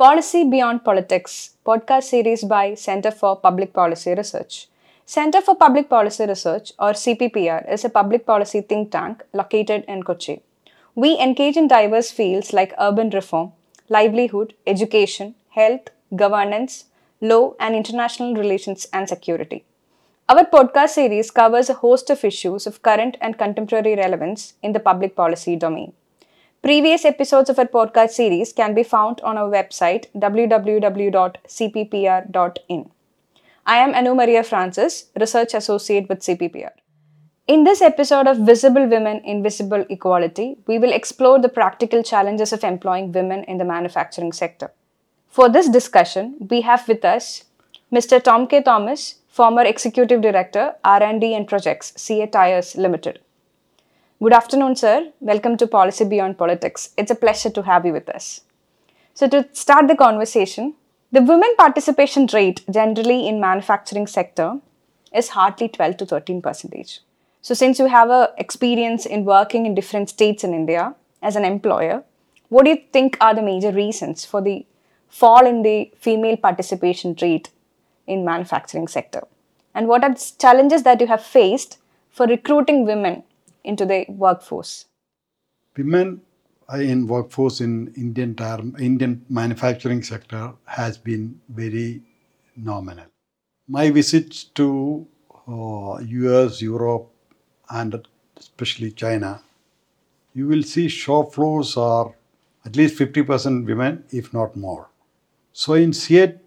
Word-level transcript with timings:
Policy 0.00 0.44
Beyond 0.44 0.82
Politics, 0.82 1.56
podcast 1.66 2.04
series 2.04 2.42
by 2.42 2.72
Center 2.72 3.10
for 3.10 3.36
Public 3.36 3.74
Policy 3.74 4.14
Research. 4.14 4.66
Center 5.04 5.42
for 5.42 5.54
Public 5.54 5.90
Policy 5.90 6.24
Research, 6.24 6.72
or 6.78 6.92
CPPR, 6.92 7.70
is 7.70 7.84
a 7.84 7.90
public 7.90 8.24
policy 8.24 8.62
think 8.62 8.90
tank 8.90 9.22
located 9.34 9.84
in 9.86 10.02
Kochi. 10.02 10.40
We 10.94 11.18
engage 11.18 11.58
in 11.58 11.68
diverse 11.68 12.10
fields 12.10 12.54
like 12.54 12.72
urban 12.78 13.10
reform, 13.10 13.52
livelihood, 13.90 14.54
education, 14.66 15.34
health, 15.50 15.90
governance, 16.16 16.86
law, 17.20 17.52
and 17.60 17.74
international 17.74 18.34
relations 18.34 18.86
and 18.94 19.06
security. 19.06 19.66
Our 20.30 20.44
podcast 20.46 20.94
series 21.00 21.30
covers 21.30 21.68
a 21.68 21.74
host 21.74 22.08
of 22.08 22.24
issues 22.24 22.66
of 22.66 22.80
current 22.80 23.18
and 23.20 23.36
contemporary 23.36 23.96
relevance 23.96 24.54
in 24.62 24.72
the 24.72 24.80
public 24.80 25.14
policy 25.14 25.56
domain. 25.56 25.92
Previous 26.62 27.06
episodes 27.06 27.48
of 27.48 27.58
our 27.58 27.64
podcast 27.64 28.10
series 28.10 28.52
can 28.52 28.74
be 28.74 28.82
found 28.82 29.22
on 29.22 29.38
our 29.38 29.48
website 29.48 30.04
www.cppr.in. 30.14 30.90
I 33.64 33.76
am 33.78 33.94
Anu 33.94 34.14
Maria 34.14 34.42
Francis, 34.42 35.06
Research 35.18 35.54
Associate 35.54 36.06
with 36.06 36.18
CPPR. 36.20 36.72
In 37.46 37.64
this 37.64 37.80
episode 37.80 38.26
of 38.26 38.44
Visible 38.44 38.86
Women, 38.86 39.22
Invisible 39.24 39.86
Equality, 39.88 40.58
we 40.66 40.78
will 40.78 40.92
explore 40.92 41.38
the 41.40 41.48
practical 41.48 42.02
challenges 42.02 42.52
of 42.52 42.62
employing 42.62 43.10
women 43.10 43.42
in 43.44 43.56
the 43.56 43.64
manufacturing 43.64 44.32
sector. 44.32 44.70
For 45.28 45.48
this 45.48 45.66
discussion, 45.70 46.36
we 46.50 46.60
have 46.60 46.86
with 46.86 47.06
us 47.06 47.44
Mr. 47.90 48.22
Tom 48.22 48.46
K. 48.46 48.62
Thomas, 48.62 49.14
former 49.28 49.62
Executive 49.62 50.20
Director, 50.20 50.74
R&D 50.84 51.34
and 51.34 51.48
Projects, 51.48 51.94
CEAT 51.96 52.32
Tires 52.32 52.76
Limited. 52.76 53.20
Good 54.22 54.34
afternoon, 54.34 54.76
sir. 54.76 55.12
Welcome 55.20 55.56
to 55.56 55.66
Policy 55.66 56.04
Beyond 56.04 56.36
Politics. 56.36 56.90
It's 56.98 57.10
a 57.10 57.14
pleasure 57.14 57.48
to 57.48 57.62
have 57.62 57.86
you 57.86 57.94
with 57.94 58.06
us. 58.10 58.42
So, 59.14 59.26
to 59.28 59.48
start 59.54 59.88
the 59.88 59.96
conversation, 59.96 60.74
the 61.10 61.22
women 61.22 61.54
participation 61.56 62.28
rate 62.34 62.62
generally 62.70 63.26
in 63.26 63.40
manufacturing 63.40 64.06
sector 64.06 64.58
is 65.14 65.30
hardly 65.30 65.68
12 65.68 65.96
to 65.96 66.04
13 66.04 66.42
percentage. 66.42 67.00
So, 67.40 67.54
since 67.54 67.78
you 67.78 67.86
have 67.86 68.10
a 68.10 68.34
experience 68.36 69.06
in 69.06 69.24
working 69.24 69.64
in 69.64 69.74
different 69.74 70.10
states 70.10 70.44
in 70.44 70.52
India 70.52 70.94
as 71.22 71.34
an 71.34 71.46
employer, 71.46 72.04
what 72.50 72.64
do 72.66 72.72
you 72.72 72.82
think 72.92 73.16
are 73.22 73.34
the 73.34 73.40
major 73.40 73.72
reasons 73.72 74.26
for 74.26 74.42
the 74.42 74.66
fall 75.08 75.46
in 75.46 75.62
the 75.62 75.90
female 75.96 76.36
participation 76.36 77.16
rate 77.22 77.48
in 78.06 78.26
manufacturing 78.26 78.86
sector? 78.86 79.22
And 79.74 79.88
what 79.88 80.04
are 80.04 80.12
the 80.12 80.32
challenges 80.38 80.82
that 80.82 81.00
you 81.00 81.06
have 81.06 81.22
faced 81.22 81.78
for 82.10 82.26
recruiting 82.26 82.84
women 82.84 83.22
into 83.64 83.84
the 83.86 84.06
workforce? 84.08 84.86
Women 85.76 86.20
in 86.74 87.06
workforce 87.06 87.60
in 87.60 87.92
Indian 87.96 88.34
term, 88.34 88.76
Indian 88.78 89.24
manufacturing 89.28 90.02
sector 90.02 90.52
has 90.66 90.98
been 90.98 91.40
very 91.48 92.02
nominal. 92.56 93.06
My 93.68 93.90
visits 93.90 94.44
to 94.54 95.06
uh, 95.48 95.98
US, 96.00 96.62
Europe, 96.62 97.10
and 97.70 98.06
especially 98.38 98.92
China, 98.92 99.42
you 100.34 100.46
will 100.46 100.62
see 100.62 100.88
shop 100.88 101.34
floors 101.34 101.76
are 101.76 102.14
at 102.64 102.76
least 102.76 102.98
50% 102.98 103.66
women, 103.66 104.04
if 104.10 104.32
not 104.32 104.54
more. 104.56 104.88
So 105.52 105.74
in 105.74 105.92
CEAT, 105.92 106.38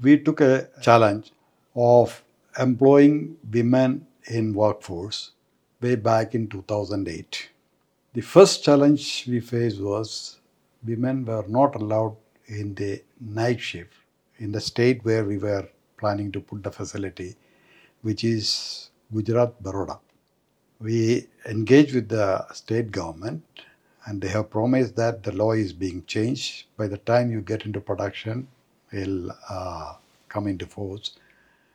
we 0.00 0.18
took 0.18 0.40
a 0.40 0.68
challenge 0.82 1.32
of 1.74 2.22
employing 2.58 3.36
women 3.52 4.06
in 4.28 4.54
workforce 4.54 5.32
way 5.80 5.94
back 5.96 6.34
in 6.34 6.48
2008. 6.48 7.50
The 8.14 8.20
first 8.20 8.64
challenge 8.64 9.24
we 9.28 9.40
faced 9.40 9.80
was 9.80 10.38
women 10.86 11.24
were 11.24 11.44
not 11.48 11.74
allowed 11.76 12.16
in 12.46 12.74
the 12.74 13.02
night 13.20 13.60
shift 13.60 13.92
in 14.38 14.52
the 14.52 14.60
state 14.60 15.04
where 15.04 15.24
we 15.24 15.38
were 15.38 15.68
planning 15.98 16.30
to 16.32 16.40
put 16.40 16.62
the 16.62 16.70
facility, 16.70 17.36
which 18.02 18.24
is 18.24 18.90
Gujarat, 19.12 19.62
Baroda. 19.62 19.98
We 20.80 21.26
engaged 21.46 21.94
with 21.94 22.08
the 22.08 22.46
state 22.52 22.90
government 22.90 23.44
and 24.06 24.20
they 24.20 24.28
have 24.28 24.50
promised 24.50 24.96
that 24.96 25.22
the 25.22 25.32
law 25.32 25.52
is 25.52 25.72
being 25.72 26.04
changed. 26.06 26.66
By 26.76 26.86
the 26.86 26.98
time 26.98 27.30
you 27.30 27.40
get 27.40 27.64
into 27.64 27.80
production, 27.80 28.48
it'll 28.92 29.32
uh, 29.48 29.94
come 30.28 30.46
into 30.46 30.66
force. 30.66 31.12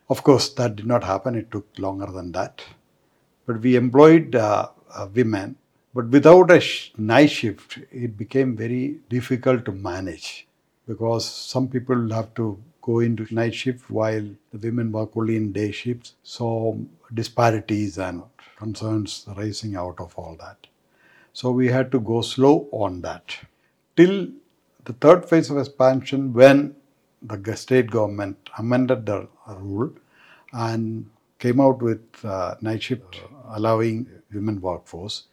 Of 0.09 0.23
course, 0.23 0.49
that 0.53 0.75
did 0.75 0.87
not 0.87 1.03
happen. 1.03 1.35
It 1.35 1.51
took 1.51 1.67
longer 1.77 2.07
than 2.07 2.31
that. 2.33 2.61
But 3.45 3.61
we 3.61 3.75
employed 3.75 4.35
uh, 4.35 4.69
uh, 4.93 5.07
women, 5.13 5.55
but 5.93 6.07
without 6.07 6.51
a 6.51 6.59
sh- 6.59 6.91
night 6.97 7.29
shift, 7.31 7.79
it 7.91 8.17
became 8.17 8.55
very 8.55 8.99
difficult 9.09 9.65
to 9.65 9.71
manage 9.71 10.47
because 10.87 11.25
some 11.25 11.67
people 11.67 12.11
have 12.11 12.33
to 12.35 12.61
go 12.81 12.99
into 12.99 13.33
night 13.33 13.53
shift 13.55 13.89
while 13.89 14.25
the 14.51 14.57
women 14.59 14.91
work 14.91 15.15
only 15.15 15.35
in 15.35 15.51
day 15.51 15.71
shifts. 15.71 16.13
So 16.23 16.79
disparities 17.13 17.97
and 17.97 18.23
concerns 18.57 19.25
rising 19.37 19.75
out 19.75 19.99
of 19.99 20.13
all 20.17 20.35
that. 20.39 20.67
So 21.33 21.51
we 21.51 21.67
had 21.67 21.91
to 21.93 21.99
go 21.99 22.21
slow 22.21 22.67
on 22.71 23.01
that. 23.01 23.35
Till 23.95 24.29
the 24.85 24.93
third 24.93 25.27
phase 25.27 25.49
of 25.49 25.57
expansion, 25.57 26.33
when 26.33 26.75
the 27.21 27.55
state 27.55 27.89
government 27.91 28.49
amended 28.57 29.05
the 29.05 29.27
rule 29.47 29.91
and 30.53 31.09
came 31.41 31.59
out 31.59 31.81
with 31.81 32.03
uh, 32.23 32.55
night 32.61 32.83
shift 32.83 33.21
allowing 33.57 34.07
women 34.33 34.61
workforce 34.61 35.23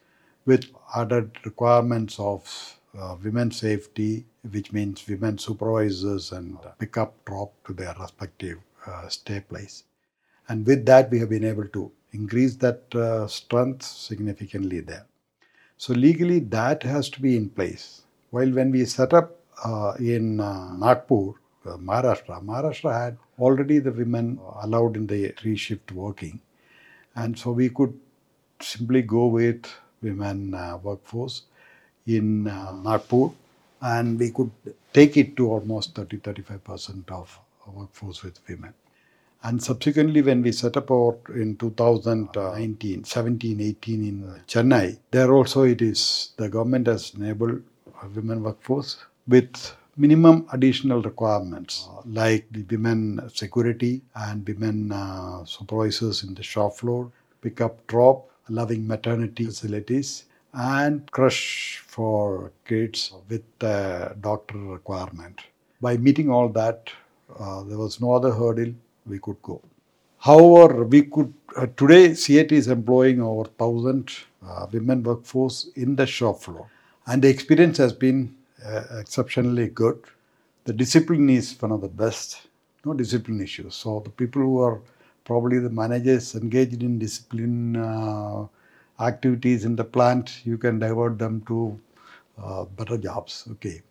with 0.46 0.64
added 0.96 1.30
requirements 1.44 2.18
of 2.18 2.78
uh, 2.98 3.16
women 3.22 3.50
safety, 3.50 4.26
which 4.50 4.72
means 4.72 5.06
women 5.08 5.36
supervisors 5.38 6.32
and 6.32 6.58
pick 6.78 6.96
up 6.96 7.14
drop 7.26 7.52
to 7.66 7.74
their 7.74 7.94
respective 8.00 8.58
uh, 8.86 9.08
stay 9.08 9.40
place. 9.40 9.84
And 10.48 10.66
with 10.66 10.86
that, 10.86 11.10
we 11.10 11.18
have 11.20 11.28
been 11.28 11.44
able 11.44 11.68
to 11.68 11.92
increase 12.12 12.56
that 12.56 12.82
uh, 12.94 13.26
strength 13.28 13.82
significantly 13.84 14.80
there. 14.80 15.06
So 15.76 15.92
legally, 15.94 16.40
that 16.40 16.82
has 16.84 17.10
to 17.10 17.20
be 17.20 17.36
in 17.36 17.50
place. 17.50 18.02
While 18.30 18.50
when 18.52 18.70
we 18.70 18.84
set 18.86 19.12
up 19.12 19.36
uh, 19.64 19.94
in 20.00 20.40
uh, 20.40 20.74
Nagpur, 20.76 21.34
uh, 21.66 21.76
Maharashtra, 21.76 22.44
Maharashtra 22.44 23.04
had 23.04 23.18
already 23.38 23.78
the 23.78 23.92
women 23.92 24.40
allowed 24.62 24.96
in 24.96 25.06
the 25.06 25.28
three 25.38 25.56
shift 25.56 25.92
working, 25.92 26.40
and 27.16 27.38
so 27.38 27.52
we 27.52 27.68
could 27.70 27.98
simply 28.60 29.02
go 29.02 29.26
with 29.26 29.66
women 30.02 30.54
uh, 30.54 30.78
workforce 30.82 31.42
in 32.06 32.48
uh, 32.48 32.72
Nagpur, 32.72 33.30
and 33.80 34.18
we 34.18 34.30
could 34.30 34.50
take 34.92 35.16
it 35.16 35.36
to 35.36 35.50
almost 35.50 35.94
30-35 35.94 36.64
percent 36.64 37.10
of 37.10 37.38
workforce 37.66 38.22
with 38.22 38.38
women. 38.48 38.74
And 39.42 39.62
subsequently, 39.62 40.22
when 40.22 40.42
we 40.42 40.50
set 40.52 40.76
up 40.76 40.90
our 40.90 41.16
in 41.34 41.56
2019, 41.56 43.04
17, 43.04 43.60
18 43.60 44.04
in 44.04 44.40
Chennai, 44.48 44.98
there 45.12 45.32
also 45.32 45.62
it 45.62 45.80
is 45.80 46.32
the 46.36 46.48
government 46.48 46.88
has 46.88 47.14
enabled 47.14 47.62
women 48.14 48.42
workforce 48.42 49.04
with 49.28 49.76
minimum 49.98 50.46
additional 50.52 51.02
requirements 51.02 51.88
like 52.06 52.46
the 52.52 52.62
women 52.70 53.28
security 53.34 54.00
and 54.14 54.46
women 54.46 54.92
uh, 54.92 55.44
supervisors 55.44 56.22
in 56.22 56.34
the 56.34 56.42
shop 56.42 56.76
floor, 56.76 57.10
pick 57.40 57.60
up 57.60 57.84
drop, 57.88 58.30
allowing 58.48 58.86
maternity 58.86 59.44
facilities, 59.44 60.24
and 60.54 61.10
crush 61.10 61.82
for 61.86 62.52
kids 62.64 63.12
with 63.28 63.42
doctor 63.58 64.56
requirement. 64.58 65.40
By 65.80 65.96
meeting 65.96 66.30
all 66.30 66.48
that, 66.50 66.90
uh, 67.38 67.64
there 67.64 67.78
was 67.78 68.00
no 68.00 68.12
other 68.12 68.32
hurdle 68.32 68.72
we 69.06 69.18
could 69.18 69.42
go. 69.42 69.60
However, 70.18 70.84
we 70.84 71.02
could 71.02 71.32
uh, 71.56 71.66
today 71.76 72.14
CEAT 72.14 72.52
is 72.52 72.68
employing 72.68 73.20
over 73.20 73.44
thousand 73.44 74.10
uh, 74.46 74.66
women 74.72 75.02
workforce 75.02 75.68
in 75.76 75.96
the 75.96 76.06
shop 76.06 76.40
floor, 76.40 76.68
and 77.06 77.22
the 77.22 77.28
experience 77.28 77.78
has 77.78 77.92
been 77.92 78.34
exceptionally 78.64 79.68
good. 79.68 80.04
The 80.64 80.72
discipline 80.72 81.30
is 81.30 81.60
one 81.60 81.72
of 81.72 81.80
the 81.80 81.88
best. 81.88 82.48
No 82.84 82.94
discipline 82.94 83.40
issues. 83.40 83.74
So 83.74 84.00
the 84.00 84.10
people 84.10 84.42
who 84.42 84.60
are 84.60 84.80
probably 85.24 85.58
the 85.58 85.70
managers 85.70 86.34
engaged 86.34 86.82
in 86.82 86.98
discipline 86.98 87.76
uh, 87.76 88.46
activities 89.00 89.64
in 89.64 89.76
the 89.76 89.84
plant, 89.84 90.44
you 90.44 90.58
can 90.58 90.78
divert 90.78 91.18
them 91.18 91.42
to 91.46 91.78
uh, 92.42 92.64
better 92.64 92.96
jobs. 92.96 93.46
Okay. 93.52 93.82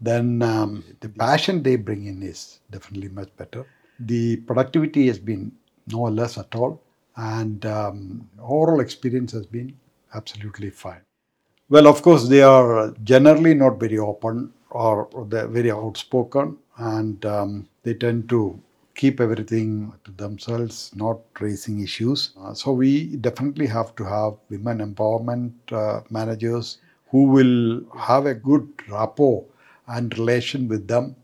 Then 0.00 0.42
um, 0.42 0.84
the 1.00 1.08
passion 1.08 1.62
they 1.62 1.76
bring 1.76 2.06
in 2.06 2.22
is 2.22 2.60
definitely 2.70 3.08
much 3.08 3.28
better 3.36 3.66
the 4.00 4.36
productivity 4.38 5.06
has 5.08 5.18
been 5.18 5.52
no 5.88 6.02
less 6.02 6.38
at 6.38 6.54
all, 6.54 6.80
and 7.16 7.66
um, 7.66 8.28
overall 8.40 8.80
experience 8.80 9.32
has 9.32 9.46
been 9.46 9.76
absolutely 10.14 10.70
fine. 10.70 11.02
Well, 11.70 11.86
of 11.86 12.02
course, 12.02 12.28
they 12.28 12.42
are 12.42 12.90
generally 13.02 13.54
not 13.54 13.80
very 13.80 13.96
open 13.96 14.52
or 14.68 15.08
they're 15.28 15.46
very 15.48 15.70
outspoken, 15.70 16.58
and 16.76 17.24
um, 17.24 17.68
they 17.82 17.94
tend 17.94 18.28
to 18.28 18.60
keep 18.94 19.20
everything 19.20 19.94
to 20.04 20.10
themselves, 20.10 20.90
not 20.94 21.18
raising 21.40 21.80
issues. 21.80 22.34
Uh, 22.38 22.52
so 22.52 22.72
we 22.72 23.16
definitely 23.16 23.66
have 23.68 23.94
to 23.96 24.04
have 24.04 24.34
women 24.50 24.78
empowerment 24.80 25.52
uh, 25.72 26.02
managers 26.10 26.76
who 27.08 27.22
will 27.22 27.82
have 27.98 28.26
a 28.26 28.34
good 28.34 28.68
rapport 28.90 29.44
and 29.86 30.16
relation 30.18 30.68
with 30.68 30.86
them 30.88 31.16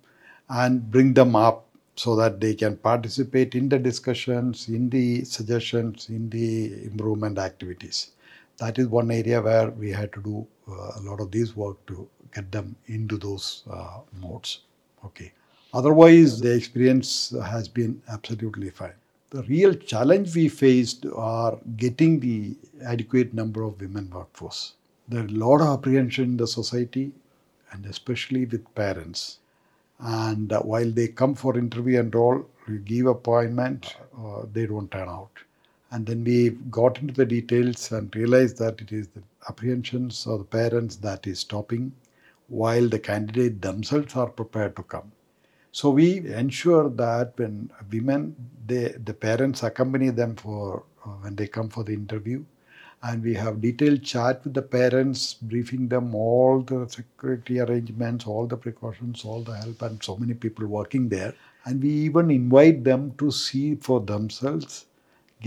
and 0.49 0.91
bring 0.91 1.13
them 1.13 1.37
up 1.37 1.67
so 1.97 2.17
that 2.17 2.41
they 2.41 2.55
can 2.55 2.77
participate 2.79 3.55
in 3.55 3.69
the 3.69 3.79
discussions, 3.79 4.69
in 4.69 4.89
the 4.91 5.25
suggestions, 5.25 6.09
in 6.09 6.31
the 6.31 6.85
improvement 6.85 7.37
activities. 7.39 8.13
That 8.59 8.79
is 8.79 8.89
one 8.89 9.11
area 9.11 9.41
where 9.43 9.71
we 9.71 9.91
had 9.91 10.13
to 10.15 10.23
do 10.23 10.47
uh, 10.69 10.93
a 10.97 11.01
lot 11.03 11.21
of 11.21 11.31
this 11.31 11.55
work 11.55 11.85
to 11.87 12.09
get 12.35 12.51
them 12.53 12.77
into 12.87 13.19
those 13.19 13.65
uh, 13.71 14.01
modes. 14.21 14.61
Okay. 15.05 15.33
Otherwise, 15.75 16.41
the 16.41 16.55
experience 16.55 17.35
has 17.45 17.69
been 17.69 18.01
absolutely 18.09 18.71
fine. 18.71 18.95
The 19.31 19.43
real 19.43 19.75
challenge 19.75 20.35
we 20.35 20.49
faced 20.49 21.05
are 21.15 21.59
getting 21.77 22.21
the 22.21 22.57
adequate 22.85 23.35
number 23.35 23.63
of 23.65 23.81
women 23.81 24.09
workforce. 24.11 24.75
There 25.09 25.23
are 25.23 25.27
a 25.27 25.31
lot 25.31 25.61
of 25.61 25.79
apprehension 25.79 26.25
in 26.25 26.37
the 26.37 26.47
society 26.47 27.13
and 27.73 27.85
especially 27.87 28.47
with 28.47 28.75
parents. 28.75 29.39
And 29.99 30.53
uh, 30.53 30.61
while 30.63 30.91
they 30.91 31.09
come 31.09 31.35
for 31.35 31.59
interview 31.59 32.01
and 32.01 32.15
all, 32.15 32.47
we 32.69 32.79
give 32.79 33.07
appointment, 33.07 33.97
uh, 34.19 34.43
they 34.53 34.67
don't 34.67 34.91
turn 34.91 35.09
out. 35.09 35.31
And 35.91 36.05
then 36.05 36.25
we 36.25 36.51
got 36.71 36.99
into 37.01 37.15
the 37.15 37.27
details 37.27 37.93
and 37.93 38.15
realized 38.15 38.59
that 38.59 38.81
it 38.81 38.93
is 38.93 39.09
the 39.09 39.23
apprehensions 39.49 40.27
of 40.27 40.41
the 40.41 40.45
parents 40.45 40.97
that 40.97 41.27
is 41.27 41.41
stopping, 41.41 41.93
while 42.49 42.89
the 42.89 42.99
candidate 42.99 43.63
themselves 43.63 44.17
are 44.17 44.29
prepared 44.29 44.77
to 44.77 44.83
come. 44.83 45.13
So 45.73 45.91
we 45.91 46.27
ensure 46.33 46.89
that 46.91 47.33
when 47.37 47.71
women, 47.93 48.35
they, 48.67 48.95
the 49.05 49.15
parents 49.15 49.63
accompany 49.63 50.11
them 50.11 50.35
for 50.37 50.85
uh, 51.05 51.11
when 51.23 51.37
they 51.37 51.47
come 51.47 51.69
for 51.69 51.85
the 51.85 51.93
interview, 51.93 52.45
and 53.03 53.23
we 53.23 53.35
have 53.35 53.61
detailed 53.61 54.03
chat 54.03 54.43
with 54.43 54.55
the 54.55 54.63
parents, 54.63 55.35
briefing 55.35 55.87
them 55.87 56.15
all 56.15 56.63
the 56.63 56.89
security 56.89 57.61
arrangements, 57.61 58.27
all 58.27 58.47
the 58.47 58.57
precautions, 58.57 59.25
all 59.25 59.43
the 59.43 59.57
help, 59.57 59.83
and 59.83 60.03
so 60.03 60.17
many 60.17 60.35
people 60.35 60.67
working 60.67 61.09
there. 61.09 61.35
And 61.67 61.83
we 61.83 61.91
even 61.91 62.31
invite 62.31 62.83
them 62.83 63.13
to 63.19 63.31
see 63.31 63.75
for 63.77 64.01
themselves, 64.01 64.87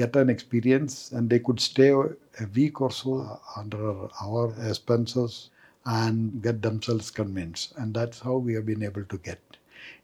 get 0.01 0.15
an 0.15 0.29
experience, 0.29 1.11
and 1.11 1.29
they 1.29 1.39
could 1.39 1.59
stay 1.59 1.89
a 1.91 2.45
week 2.55 2.81
or 2.81 2.91
so 2.91 3.39
under 3.61 4.07
our 4.25 4.45
expenses 4.69 5.49
and 5.85 6.41
get 6.41 6.61
themselves 6.61 7.09
convinced. 7.11 7.73
And 7.77 7.93
that's 7.93 8.19
how 8.19 8.35
we 8.37 8.53
have 8.53 8.65
been 8.65 8.83
able 8.83 9.05
to 9.13 9.17
get 9.29 9.39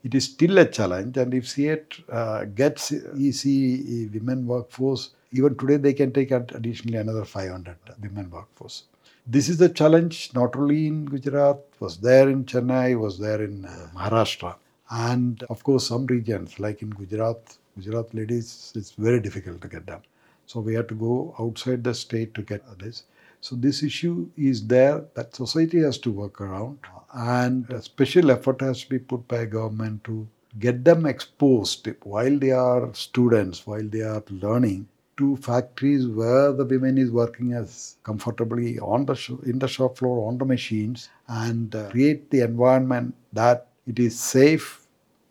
it 0.03 0.13
is 0.13 0.25
still 0.25 0.57
a 0.59 0.65
challenge. 0.65 1.17
And 1.17 1.33
if 1.33 1.47
CEAT 1.47 2.03
uh, 2.09 2.45
gets 2.45 2.91
easy 3.17 4.07
women 4.07 4.45
workforce, 4.45 5.11
even 5.31 5.55
today 5.57 5.77
they 5.77 5.93
can 5.93 6.11
take 6.11 6.31
additionally 6.31 6.97
another 6.97 7.25
500 7.25 7.75
women 8.01 8.29
workforce. 8.29 8.83
This 9.27 9.49
is 9.49 9.59
a 9.61 9.69
challenge 9.69 10.31
not 10.35 10.55
only 10.55 10.87
in 10.87 11.05
Gujarat, 11.05 11.57
was 11.79 11.97
there 11.97 12.29
in 12.29 12.45
Chennai, 12.45 12.97
was 12.99 13.17
there 13.17 13.41
in 13.43 13.65
uh, 13.65 13.87
Maharashtra. 13.95 14.55
And 14.91 15.43
of 15.49 15.63
course, 15.63 15.87
some 15.87 16.05
regions 16.05 16.59
like 16.59 16.83
in 16.83 16.91
Gujarat, 16.91 17.57
Gujarat 17.77 18.13
ladies, 18.13 18.73
it's 18.75 18.91
very 18.91 19.19
difficult 19.21 19.61
to 19.61 19.67
get 19.67 19.85
them. 19.85 20.01
So 20.45 20.59
we 20.59 20.73
have 20.75 20.87
to 20.87 20.95
go 20.95 21.35
outside 21.39 21.83
the 21.83 21.93
state 21.93 22.33
to 22.35 22.41
get 22.41 22.63
this. 22.79 23.03
So 23.41 23.55
this 23.55 23.83
issue 23.83 24.29
is 24.37 24.65
there 24.67 25.05
that 25.13 25.35
society 25.35 25.79
has 25.81 25.97
to 25.99 26.11
work 26.11 26.41
around 26.41 26.79
and 27.13 27.69
a 27.69 27.81
special 27.81 28.31
effort 28.31 28.61
has 28.61 28.81
to 28.83 28.89
be 28.89 28.99
put 28.99 29.27
by 29.27 29.45
government 29.45 30.03
to 30.05 30.27
get 30.59 30.83
them 30.83 31.05
exposed 31.05 31.87
while 32.03 32.37
they 32.39 32.51
are 32.51 32.93
students, 32.93 33.65
while 33.67 33.83
they 33.87 34.01
are 34.01 34.23
learning 34.29 34.87
to 35.17 35.35
factories 35.37 36.07
where 36.07 36.51
the 36.51 36.65
women 36.65 36.97
is 36.97 37.11
working 37.11 37.53
as 37.53 37.95
comfortably 38.03 38.79
on 38.79 39.05
the 39.05 39.15
sh- 39.15 39.31
in 39.45 39.59
the 39.59 39.67
shop 39.67 39.97
floor 39.97 40.27
on 40.27 40.37
the 40.37 40.45
machines 40.45 41.09
and 41.27 41.73
uh, 41.75 41.89
create 41.89 42.29
the 42.31 42.41
environment 42.41 43.13
that 43.31 43.67
it 43.87 43.97
is 43.99 44.19
safe 44.19 44.85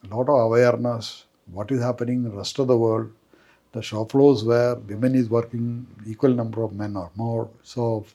a 0.04 0.14
lot 0.14 0.28
of 0.28 0.40
awareness 0.46 1.26
what 1.52 1.70
is 1.70 1.82
happening 1.82 2.16
in 2.16 2.24
the 2.24 2.30
rest 2.30 2.58
of 2.58 2.68
the 2.68 2.76
world 2.76 3.10
the 3.74 3.82
shop 3.82 4.12
floors 4.12 4.44
where 4.44 4.76
women 4.76 5.14
is 5.14 5.28
working 5.28 5.86
equal 6.06 6.30
number 6.30 6.62
of 6.62 6.72
men 6.72 6.96
or 6.96 7.10
more. 7.16 7.50
So 7.62 8.06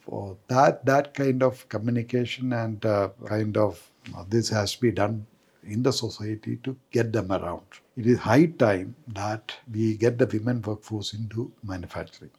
that 0.48 0.86
that 0.86 1.14
kind 1.14 1.44
of 1.44 1.68
communication 1.70 2.54
and 2.54 2.86
uh, 2.86 3.10
kind 3.26 3.58
of 3.58 3.92
uh, 4.16 4.24
this 4.30 4.50
has 4.50 4.76
to 4.76 4.82
be 4.82 4.92
done 4.92 5.26
in 5.64 5.84
the 5.84 5.92
society 5.92 6.58
to 6.64 6.76
get 6.92 7.12
them 7.12 7.32
around. 7.32 7.82
It 7.98 8.08
is 8.08 8.20
high 8.20 8.46
time 8.46 8.96
that 9.10 9.54
we 9.72 9.96
get 9.96 10.18
the 10.18 10.26
women 10.26 10.62
workforce 10.62 11.14
into 11.14 11.52
manufacturing. 11.64 12.32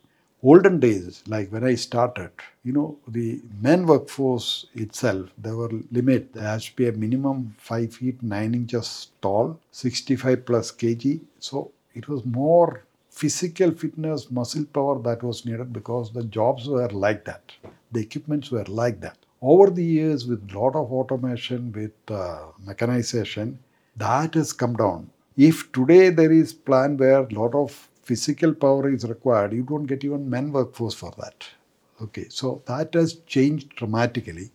Olden 0.42 0.80
days, 0.80 1.22
like 1.26 1.52
when 1.52 1.64
I 1.64 1.74
started, 1.74 2.30
you 2.64 2.72
know, 2.72 2.98
the 3.06 3.42
men 3.60 3.86
workforce 3.86 4.66
itself, 4.74 5.28
there 5.36 5.54
were 5.54 5.70
limit. 5.92 6.32
There 6.32 6.44
has 6.44 6.64
to 6.66 6.76
be 6.76 6.88
a 6.88 6.92
minimum 6.92 7.54
five 7.58 7.94
feet 7.94 8.22
nine 8.22 8.54
inches 8.54 9.08
tall, 9.20 9.60
65 9.72 10.46
plus 10.46 10.72
kg. 10.72 11.20
So 11.38 11.72
it 11.94 12.08
was 12.08 12.24
more 12.24 12.84
physical 13.10 13.70
fitness, 13.72 14.30
muscle 14.30 14.64
power 14.64 14.98
that 15.02 15.22
was 15.22 15.44
needed 15.44 15.74
because 15.74 16.10
the 16.12 16.24
jobs 16.24 16.66
were 16.68 16.88
like 16.88 17.26
that. 17.26 17.52
The 17.92 18.00
equipments 18.00 18.50
were 18.50 18.64
like 18.64 19.00
that. 19.02 19.18
Over 19.42 19.68
the 19.70 19.84
years, 19.84 20.26
with 20.26 20.50
lot 20.52 20.74
of 20.74 20.90
automation, 20.90 21.70
with 21.72 21.92
uh, 22.10 22.46
mechanization, 22.64 23.58
that 23.96 24.34
has 24.34 24.54
come 24.54 24.74
down. 24.74 25.10
If 25.36 25.70
today 25.72 26.08
there 26.08 26.32
is 26.32 26.54
plan 26.54 26.96
where 26.96 27.24
lot 27.30 27.54
of 27.54 27.89
physical 28.10 28.54
power 28.54 28.88
is 28.94 29.04
required, 29.14 29.52
you 29.52 29.64
don't 29.72 29.90
get 29.92 30.04
even 30.04 30.30
men 30.36 30.52
workforce 30.52 30.94
for 31.02 31.12
that. 31.18 31.44
Okay, 32.04 32.26
so 32.28 32.62
that 32.66 32.94
has 32.94 33.14
changed 33.34 33.76
dramatically. 33.76 34.50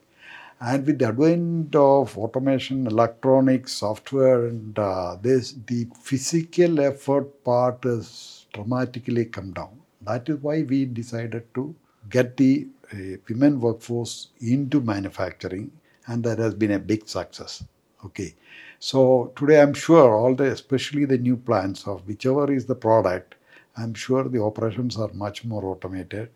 And 0.59 0.85
with 0.87 0.99
the 0.99 1.07
advent 1.07 1.75
of 1.75 2.17
automation, 2.17 2.87
electronics, 2.87 3.73
software, 3.73 4.47
and 4.47 4.79
uh, 4.79 5.17
this, 5.21 5.53
the 5.67 5.87
physical 6.01 6.79
effort 6.79 7.43
part 7.43 7.83
has 7.83 8.45
dramatically 8.53 9.25
come 9.25 9.51
down. 9.51 9.73
That 10.01 10.29
is 10.29 10.37
why 10.37 10.63
we 10.63 10.85
decided 10.85 11.53
to 11.55 11.75
get 12.09 12.37
the 12.37 12.67
uh, 12.93 13.17
women 13.29 13.59
workforce 13.59 14.29
into 14.39 14.81
manufacturing, 14.81 15.71
and 16.07 16.23
that 16.23 16.39
has 16.39 16.53
been 16.53 16.71
a 16.71 16.79
big 16.79 17.07
success. 17.07 17.63
Okay, 18.05 18.35
so 18.79 19.31
today 19.35 19.61
I'm 19.61 19.73
sure 19.73 20.15
all 20.15 20.35
the, 20.35 20.45
especially 20.45 21.05
the 21.05 21.17
new 21.17 21.37
plants 21.37 21.87
of 21.87 22.07
whichever 22.07 22.51
is 22.51 22.65
the 22.65 22.75
product, 22.75 23.35
I'm 23.77 23.93
sure 23.93 24.23
the 24.23 24.41
operations 24.41 24.97
are 24.97 25.11
much 25.13 25.45
more 25.45 25.63
automated. 25.65 26.29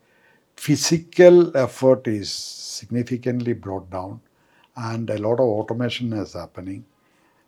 Physical 0.56 1.56
effort 1.56 2.07
is 2.07 2.31
significantly 2.31 3.53
brought 3.53 3.89
down, 3.89 4.21
and 4.75 5.09
a 5.09 5.18
lot 5.18 5.35
of 5.35 5.47
automation 5.47 6.13
is 6.13 6.33
happening. 6.33 6.85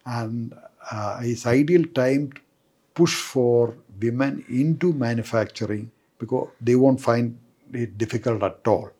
And 0.05 0.53
uh, 0.91 1.19
it's 1.21 1.45
ideal 1.45 1.83
time 1.93 2.31
to 2.31 2.41
push 2.93 3.15
for 3.15 3.75
women 4.01 4.45
into 4.49 4.93
manufacturing 4.93 5.91
because 6.19 6.49
they 6.59 6.75
won't 6.75 7.01
find 7.01 7.37
it 7.73 7.97
difficult 7.97 8.43
at 8.43 8.67
all. 8.67 8.91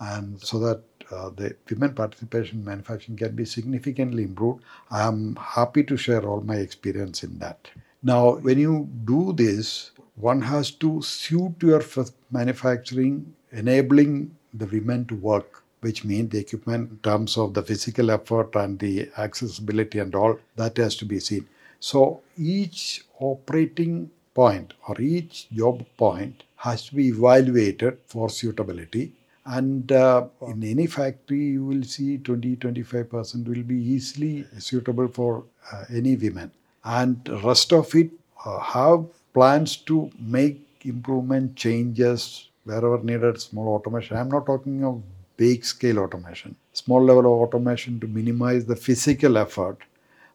And 0.00 0.40
so 0.40 0.58
that 0.60 0.82
uh, 1.10 1.30
the 1.30 1.56
women 1.70 1.94
participation 1.94 2.58
in 2.60 2.64
manufacturing 2.64 3.16
can 3.16 3.34
be 3.34 3.44
significantly 3.44 4.22
improved. 4.22 4.62
I 4.90 5.06
am 5.06 5.36
happy 5.36 5.84
to 5.84 5.96
share 5.96 6.22
all 6.26 6.40
my 6.40 6.56
experience 6.56 7.22
in 7.22 7.38
that. 7.40 7.68
Now, 8.02 8.36
when 8.36 8.58
you 8.58 8.88
do 9.04 9.32
this, 9.32 9.90
one 10.16 10.42
has 10.42 10.70
to 10.72 11.02
suit 11.02 11.54
your 11.62 11.82
manufacturing, 12.30 13.34
enabling 13.52 14.36
the 14.54 14.66
women 14.66 15.04
to 15.06 15.14
work, 15.16 15.62
which 15.80 16.04
means 16.04 16.30
the 16.30 16.38
equipment 16.38 16.90
in 16.90 16.98
terms 16.98 17.36
of 17.36 17.54
the 17.54 17.62
physical 17.62 18.10
effort 18.10 18.54
and 18.56 18.78
the 18.78 19.10
accessibility 19.18 19.98
and 19.98 20.14
all, 20.14 20.38
that 20.56 20.76
has 20.76 20.96
to 20.96 21.04
be 21.04 21.20
seen. 21.20 21.46
So 21.80 22.20
each 22.36 23.04
operating 23.18 24.10
point 24.34 24.74
or 24.88 25.00
each 25.00 25.48
job 25.50 25.84
point 25.96 26.42
has 26.56 26.86
to 26.86 26.94
be 26.94 27.08
evaluated 27.08 27.98
for 28.06 28.28
suitability. 28.28 29.12
And 29.46 29.90
uh, 29.90 30.26
in 30.46 30.62
any 30.62 30.86
factory, 30.86 31.40
you 31.56 31.64
will 31.64 31.82
see 31.82 32.18
20 32.18 32.56
25% 32.56 33.46
will 33.48 33.62
be 33.62 33.76
easily 33.76 34.44
suitable 34.58 35.08
for 35.08 35.44
uh, 35.72 35.84
any 35.90 36.16
women. 36.16 36.50
And 36.84 37.26
rest 37.44 37.72
of 37.72 37.94
it 37.94 38.10
uh, 38.44 38.58
have 38.60 39.06
plans 39.32 39.76
to 39.76 40.10
make 40.18 40.60
improvement 40.84 41.56
changes 41.56 42.48
wherever 42.64 42.98
needed, 43.02 43.40
small 43.40 43.68
automation. 43.68 44.16
I'm 44.16 44.28
not 44.28 44.46
talking 44.46 44.84
of 44.84 45.02
big 45.36 45.64
scale 45.64 45.98
automation, 46.00 46.54
small 46.72 47.02
level 47.02 47.26
of 47.26 47.40
automation 47.40 47.98
to 48.00 48.06
minimize 48.06 48.64
the 48.66 48.76
physical 48.76 49.38
effort 49.38 49.78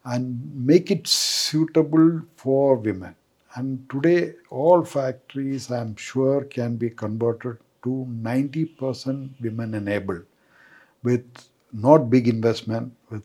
and 0.04 0.40
make 0.54 0.90
it 0.90 1.06
suitable 1.06 2.22
for 2.36 2.76
women. 2.76 3.14
And 3.54 3.88
today, 3.90 4.34
all 4.50 4.84
factories, 4.84 5.70
I'm 5.70 5.96
sure, 5.96 6.44
can 6.44 6.76
be 6.76 6.90
converted 6.90 7.58
to 7.84 8.06
90% 8.10 9.30
women 9.40 9.74
enabled 9.74 10.24
with 11.02 11.24
not 11.72 12.10
big 12.10 12.28
investment, 12.28 12.92
with 13.10 13.22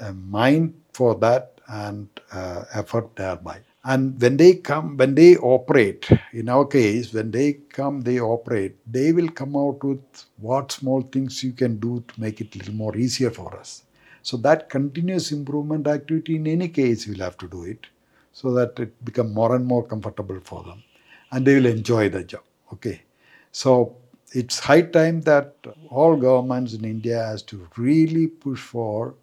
a 0.00 0.12
mind 0.12 0.74
for 0.92 1.14
that 1.16 1.60
and 1.68 2.08
uh, 2.32 2.64
effort 2.74 3.14
thereby. 3.16 3.60
And 3.84 4.20
when 4.20 4.38
they 4.38 4.54
come, 4.54 4.96
when 4.96 5.14
they 5.14 5.36
operate, 5.36 6.08
in 6.32 6.48
our 6.48 6.64
case, 6.66 7.12
when 7.12 7.30
they 7.30 7.54
come, 7.70 8.00
they 8.00 8.18
operate, 8.18 8.76
they 8.90 9.12
will 9.12 9.28
come 9.28 9.56
out 9.56 9.84
with 9.84 10.00
what 10.38 10.72
small 10.72 11.02
things 11.02 11.44
you 11.44 11.52
can 11.52 11.78
do 11.78 12.02
to 12.08 12.20
make 12.20 12.40
it 12.40 12.54
a 12.54 12.58
little 12.58 12.74
more 12.74 12.96
easier 12.96 13.30
for 13.30 13.54
us. 13.58 13.82
So 14.22 14.38
that 14.38 14.70
continuous 14.70 15.32
improvement 15.32 15.86
activity 15.86 16.36
in 16.36 16.46
any 16.46 16.68
case 16.68 17.06
we'll 17.06 17.18
have 17.18 17.36
to 17.38 17.48
do 17.48 17.64
it 17.64 17.86
so 18.32 18.52
that 18.54 18.78
it 18.78 19.04
become 19.04 19.34
more 19.34 19.54
and 19.54 19.66
more 19.66 19.86
comfortable 19.86 20.40
for 20.42 20.62
them 20.64 20.82
and 21.30 21.46
they 21.46 21.54
will 21.56 21.66
enjoy 21.66 22.08
the 22.08 22.24
job. 22.24 22.42
Okay. 22.72 23.02
So 23.52 23.96
it's 24.32 24.58
high 24.58 24.82
time 24.82 25.20
that 25.22 25.54
all 25.90 26.16
governments 26.16 26.72
in 26.72 26.84
India 26.86 27.22
has 27.22 27.42
to 27.42 27.68
really 27.76 28.28
push 28.28 28.60
for 28.60 29.14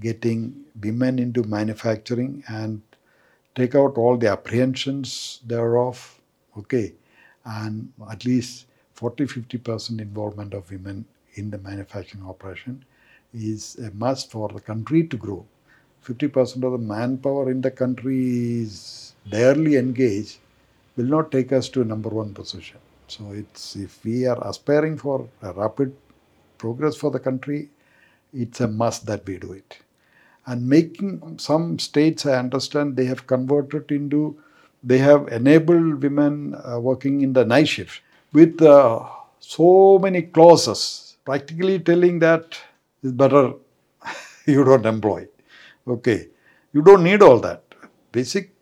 getting 0.00 0.64
women 0.82 1.18
into 1.18 1.44
manufacturing 1.44 2.42
and 2.48 2.82
take 3.54 3.74
out 3.74 3.96
all 3.96 4.16
the 4.16 4.28
apprehensions 4.28 5.40
thereof. 5.46 6.20
Okay. 6.58 6.94
And 7.44 7.92
at 8.10 8.24
least 8.24 8.66
40 8.94 9.24
50% 9.24 10.00
involvement 10.00 10.54
of 10.54 10.70
women 10.70 11.04
in 11.34 11.50
the 11.50 11.58
manufacturing 11.58 12.24
operation 12.26 12.84
is 13.32 13.76
a 13.78 13.90
must 13.92 14.30
for 14.30 14.48
the 14.48 14.60
country 14.60 15.06
to 15.06 15.16
grow. 15.16 15.46
50% 16.04 16.64
of 16.64 16.72
the 16.72 16.78
manpower 16.78 17.50
in 17.50 17.60
the 17.60 17.70
country 17.70 18.62
is 18.62 19.14
barely 19.30 19.76
engaged, 19.76 20.38
will 20.96 21.04
not 21.04 21.30
take 21.30 21.52
us 21.52 21.68
to 21.70 21.84
number 21.84 22.08
one 22.08 22.34
position. 22.34 22.78
So 23.08 23.30
it's 23.32 23.76
if 23.76 24.04
we 24.04 24.26
are 24.26 24.38
aspiring 24.46 24.96
for 24.96 25.28
a 25.42 25.52
rapid 25.52 25.94
progress 26.58 26.96
for 26.96 27.10
the 27.10 27.20
country, 27.20 27.68
it's 28.32 28.60
a 28.60 28.68
must 28.68 29.06
that 29.06 29.26
we 29.26 29.38
do 29.38 29.52
it. 29.52 29.78
And 30.50 30.68
making 30.68 31.38
some 31.38 31.78
states, 31.78 32.26
I 32.26 32.36
understand, 32.44 32.96
they 32.96 33.04
have 33.04 33.28
converted 33.28 33.92
into, 33.92 34.36
they 34.82 34.98
have 34.98 35.28
enabled 35.28 36.02
women 36.02 36.56
uh, 36.56 36.80
working 36.80 37.20
in 37.20 37.32
the 37.32 37.44
night 37.44 37.68
shift 37.68 38.00
with 38.32 38.60
uh, 38.60 39.06
so 39.38 40.00
many 40.00 40.22
clauses, 40.22 41.16
practically 41.24 41.78
telling 41.78 42.18
that 42.18 42.58
it's 43.00 43.12
better 43.12 43.52
you 44.46 44.64
don't 44.64 44.86
employ. 44.86 45.28
Okay, 45.86 46.26
you 46.72 46.82
don't 46.82 47.04
need 47.04 47.22
all 47.22 47.38
that. 47.38 47.62
Basic 48.10 48.52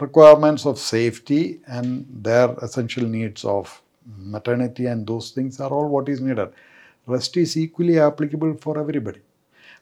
requirements 0.00 0.66
of 0.66 0.80
safety 0.80 1.60
and 1.66 2.06
their 2.28 2.56
essential 2.60 3.04
needs 3.04 3.44
of 3.44 3.80
maternity 4.18 4.86
and 4.86 5.06
those 5.06 5.30
things 5.30 5.60
are 5.60 5.70
all 5.70 5.88
what 5.88 6.08
is 6.08 6.20
needed. 6.20 6.48
Rest 7.06 7.36
is 7.36 7.56
equally 7.56 8.00
applicable 8.00 8.54
for 8.56 8.80
everybody. 8.80 9.20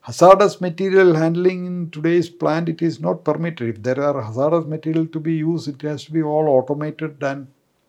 Hazardous 0.04 0.60
material 0.60 1.14
handling 1.14 1.64
in 1.64 1.90
today's 1.90 2.28
plant, 2.28 2.68
it 2.68 2.82
is 2.82 3.00
not 3.00 3.24
permitted. 3.24 3.70
If 3.70 3.82
there 3.82 3.98
are 4.02 4.20
hazardous 4.20 4.66
material 4.66 5.06
to 5.06 5.18
be 5.18 5.32
used, 5.32 5.66
it 5.66 5.80
has 5.80 6.04
to 6.04 6.12
be 6.12 6.22
all 6.22 6.46
automated 6.46 7.22
and 7.22 7.46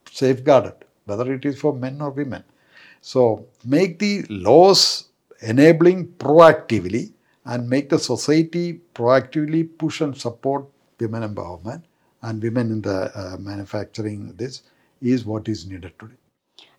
safeguarded, 0.09 0.75
whether 1.03 1.33
it 1.33 1.43
is 1.43 1.59
for 1.59 1.73
men 1.73 1.99
or 1.99 2.11
women. 2.11 2.45
So 3.01 3.47
make 3.65 3.99
the 3.99 4.23
laws 4.29 5.09
enabling 5.41 6.07
proactively 6.13 7.11
and 7.43 7.69
make 7.69 7.89
the 7.89 7.99
society 7.99 8.79
proactively 8.93 9.67
push 9.77 9.99
and 9.99 10.15
support 10.17 10.65
women 11.01 11.21
empowerment 11.21 11.81
and 12.21 12.41
women 12.41 12.71
in 12.71 12.81
the 12.81 13.11
uh, 13.13 13.35
manufacturing 13.37 14.33
this 14.37 14.61
is 15.01 15.25
what 15.25 15.49
is 15.49 15.67
needed 15.67 15.91
today. 15.99 16.15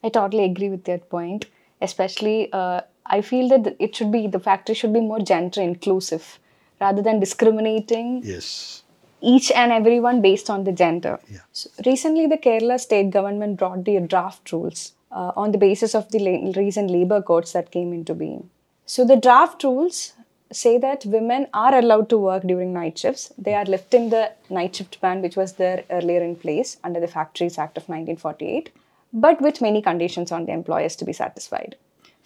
I 0.03 0.09
totally 0.09 0.45
agree 0.45 0.71
with 0.71 0.85
that 0.85 1.11
point. 1.11 1.45
Especially, 1.83 2.51
uh, 2.55 2.81
I 3.09 3.21
feel 3.21 3.49
that 3.49 3.77
it 3.79 3.95
should 3.97 4.11
be 4.13 4.27
the 4.27 4.41
factory 4.41 4.75
should 4.75 4.93
be 4.93 5.01
more 5.01 5.21
gender 5.21 5.61
inclusive 5.61 6.39
rather 6.81 7.03
than 7.03 7.21
discriminating. 7.21 8.23
Yes. 8.25 8.83
Each 9.21 9.51
and 9.51 9.73
everyone 9.73 10.21
based 10.21 10.51
on 10.51 10.65
the 10.65 10.73
gender. 10.73 11.19
Yeah. 11.31 11.41
So 11.53 11.71
recently, 11.85 12.27
the 12.27 12.37
Kerala 12.37 12.79
state 12.79 13.11
government 13.11 13.59
brought 13.59 13.85
the 13.85 13.99
draft 14.01 14.53
rules 14.53 14.93
uh, 15.11 15.33
on 15.37 15.53
the 15.53 15.59
basis 15.59 15.95
of 15.95 16.11
the 16.11 16.19
la- 16.19 16.53
recent 16.61 16.91
labor 16.91 17.23
codes 17.23 17.53
that 17.53 17.71
came 17.71 17.93
into 17.93 18.15
being. 18.15 18.51
So 18.85 19.05
the 19.05 19.17
draft 19.17 19.65
rules 19.65 20.13
say 20.53 20.79
that 20.79 21.05
women 21.07 21.49
are 21.53 21.75
allowed 21.75 22.09
to 22.11 22.19
work 22.19 22.43
during 22.45 22.73
night 22.73 22.99
shifts. 22.99 23.33
They 23.37 23.55
are 23.55 23.65
lifting 23.65 24.11
the 24.11 24.33
night 24.49 24.77
shift 24.77 25.01
ban, 25.01 25.23
which 25.23 25.37
was 25.37 25.55
there 25.55 25.85
earlier 25.91 26.23
in 26.23 26.37
place 26.37 26.77
under 26.85 27.01
the 27.01 27.09
Factories 27.09 27.59
Act 27.59 27.77
of 27.79 27.89
1948, 27.89 28.71
but 29.13 29.41
with 29.41 29.61
many 29.61 29.83
conditions 29.83 30.31
on 30.31 30.47
the 30.47 30.53
employers 30.53 30.95
to 30.97 31.05
be 31.05 31.13
satisfied. 31.13 31.77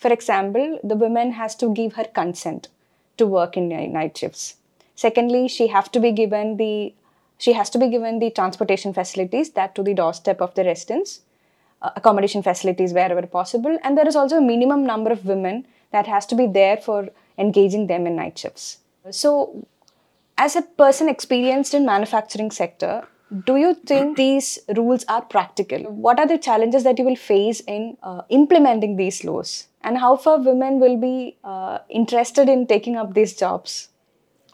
For 0.00 0.10
example, 0.10 0.80
the 0.82 0.96
woman 0.96 1.32
has 1.32 1.54
to 1.56 1.74
give 1.74 1.92
her 1.92 2.04
consent 2.04 2.68
to 3.18 3.26
work 3.26 3.58
in 3.58 3.68
night 3.68 4.16
shifts. 4.16 4.56
Secondly, 4.94 5.46
she 5.46 5.66
have 5.66 5.92
to 5.92 6.00
be 6.00 6.10
given 6.10 6.56
the 6.56 6.94
she 7.36 7.52
has 7.54 7.70
to 7.70 7.78
be 7.78 7.88
given 7.88 8.18
the 8.18 8.30
transportation 8.30 8.92
facilities 8.92 9.50
that 9.58 9.74
to 9.74 9.82
the 9.82 9.94
doorstep 9.94 10.42
of 10.42 10.54
the 10.54 10.64
residence, 10.64 11.20
uh, 11.80 11.90
accommodation 11.96 12.42
facilities 12.42 12.92
wherever 12.92 13.26
possible, 13.26 13.78
and 13.82 13.96
there 13.96 14.06
is 14.06 14.16
also 14.16 14.38
a 14.38 14.42
minimum 14.42 14.84
number 14.84 15.10
of 15.10 15.24
women 15.24 15.66
that 15.90 16.06
has 16.06 16.26
to 16.26 16.34
be 16.34 16.46
there 16.46 16.76
for 16.76 17.08
engaging 17.38 17.86
them 17.86 18.06
in 18.06 18.16
night 18.16 18.38
shifts. 18.38 18.78
So, 19.10 19.66
as 20.36 20.54
a 20.54 20.62
person 20.62 21.08
experienced 21.08 21.72
in 21.72 21.86
manufacturing 21.86 22.50
sector, 22.50 23.06
do 23.46 23.56
you 23.56 23.72
think 23.74 24.16
these 24.24 24.58
rules 24.76 25.06
are 25.08 25.22
practical? 25.22 25.90
What 26.06 26.18
are 26.18 26.26
the 26.26 26.38
challenges 26.38 26.84
that 26.84 26.98
you 26.98 27.06
will 27.06 27.16
face 27.16 27.60
in 27.60 27.96
uh, 28.02 28.22
implementing 28.28 28.96
these 28.96 29.24
laws? 29.24 29.68
And 29.82 29.98
how 29.98 30.16
far 30.16 30.38
women 30.38 30.78
will 30.78 30.96
be 30.98 31.38
uh, 31.42 31.78
interested 31.88 32.48
in 32.48 32.66
taking 32.66 32.96
up 32.96 33.14
these 33.14 33.34
jobs? 33.34 33.88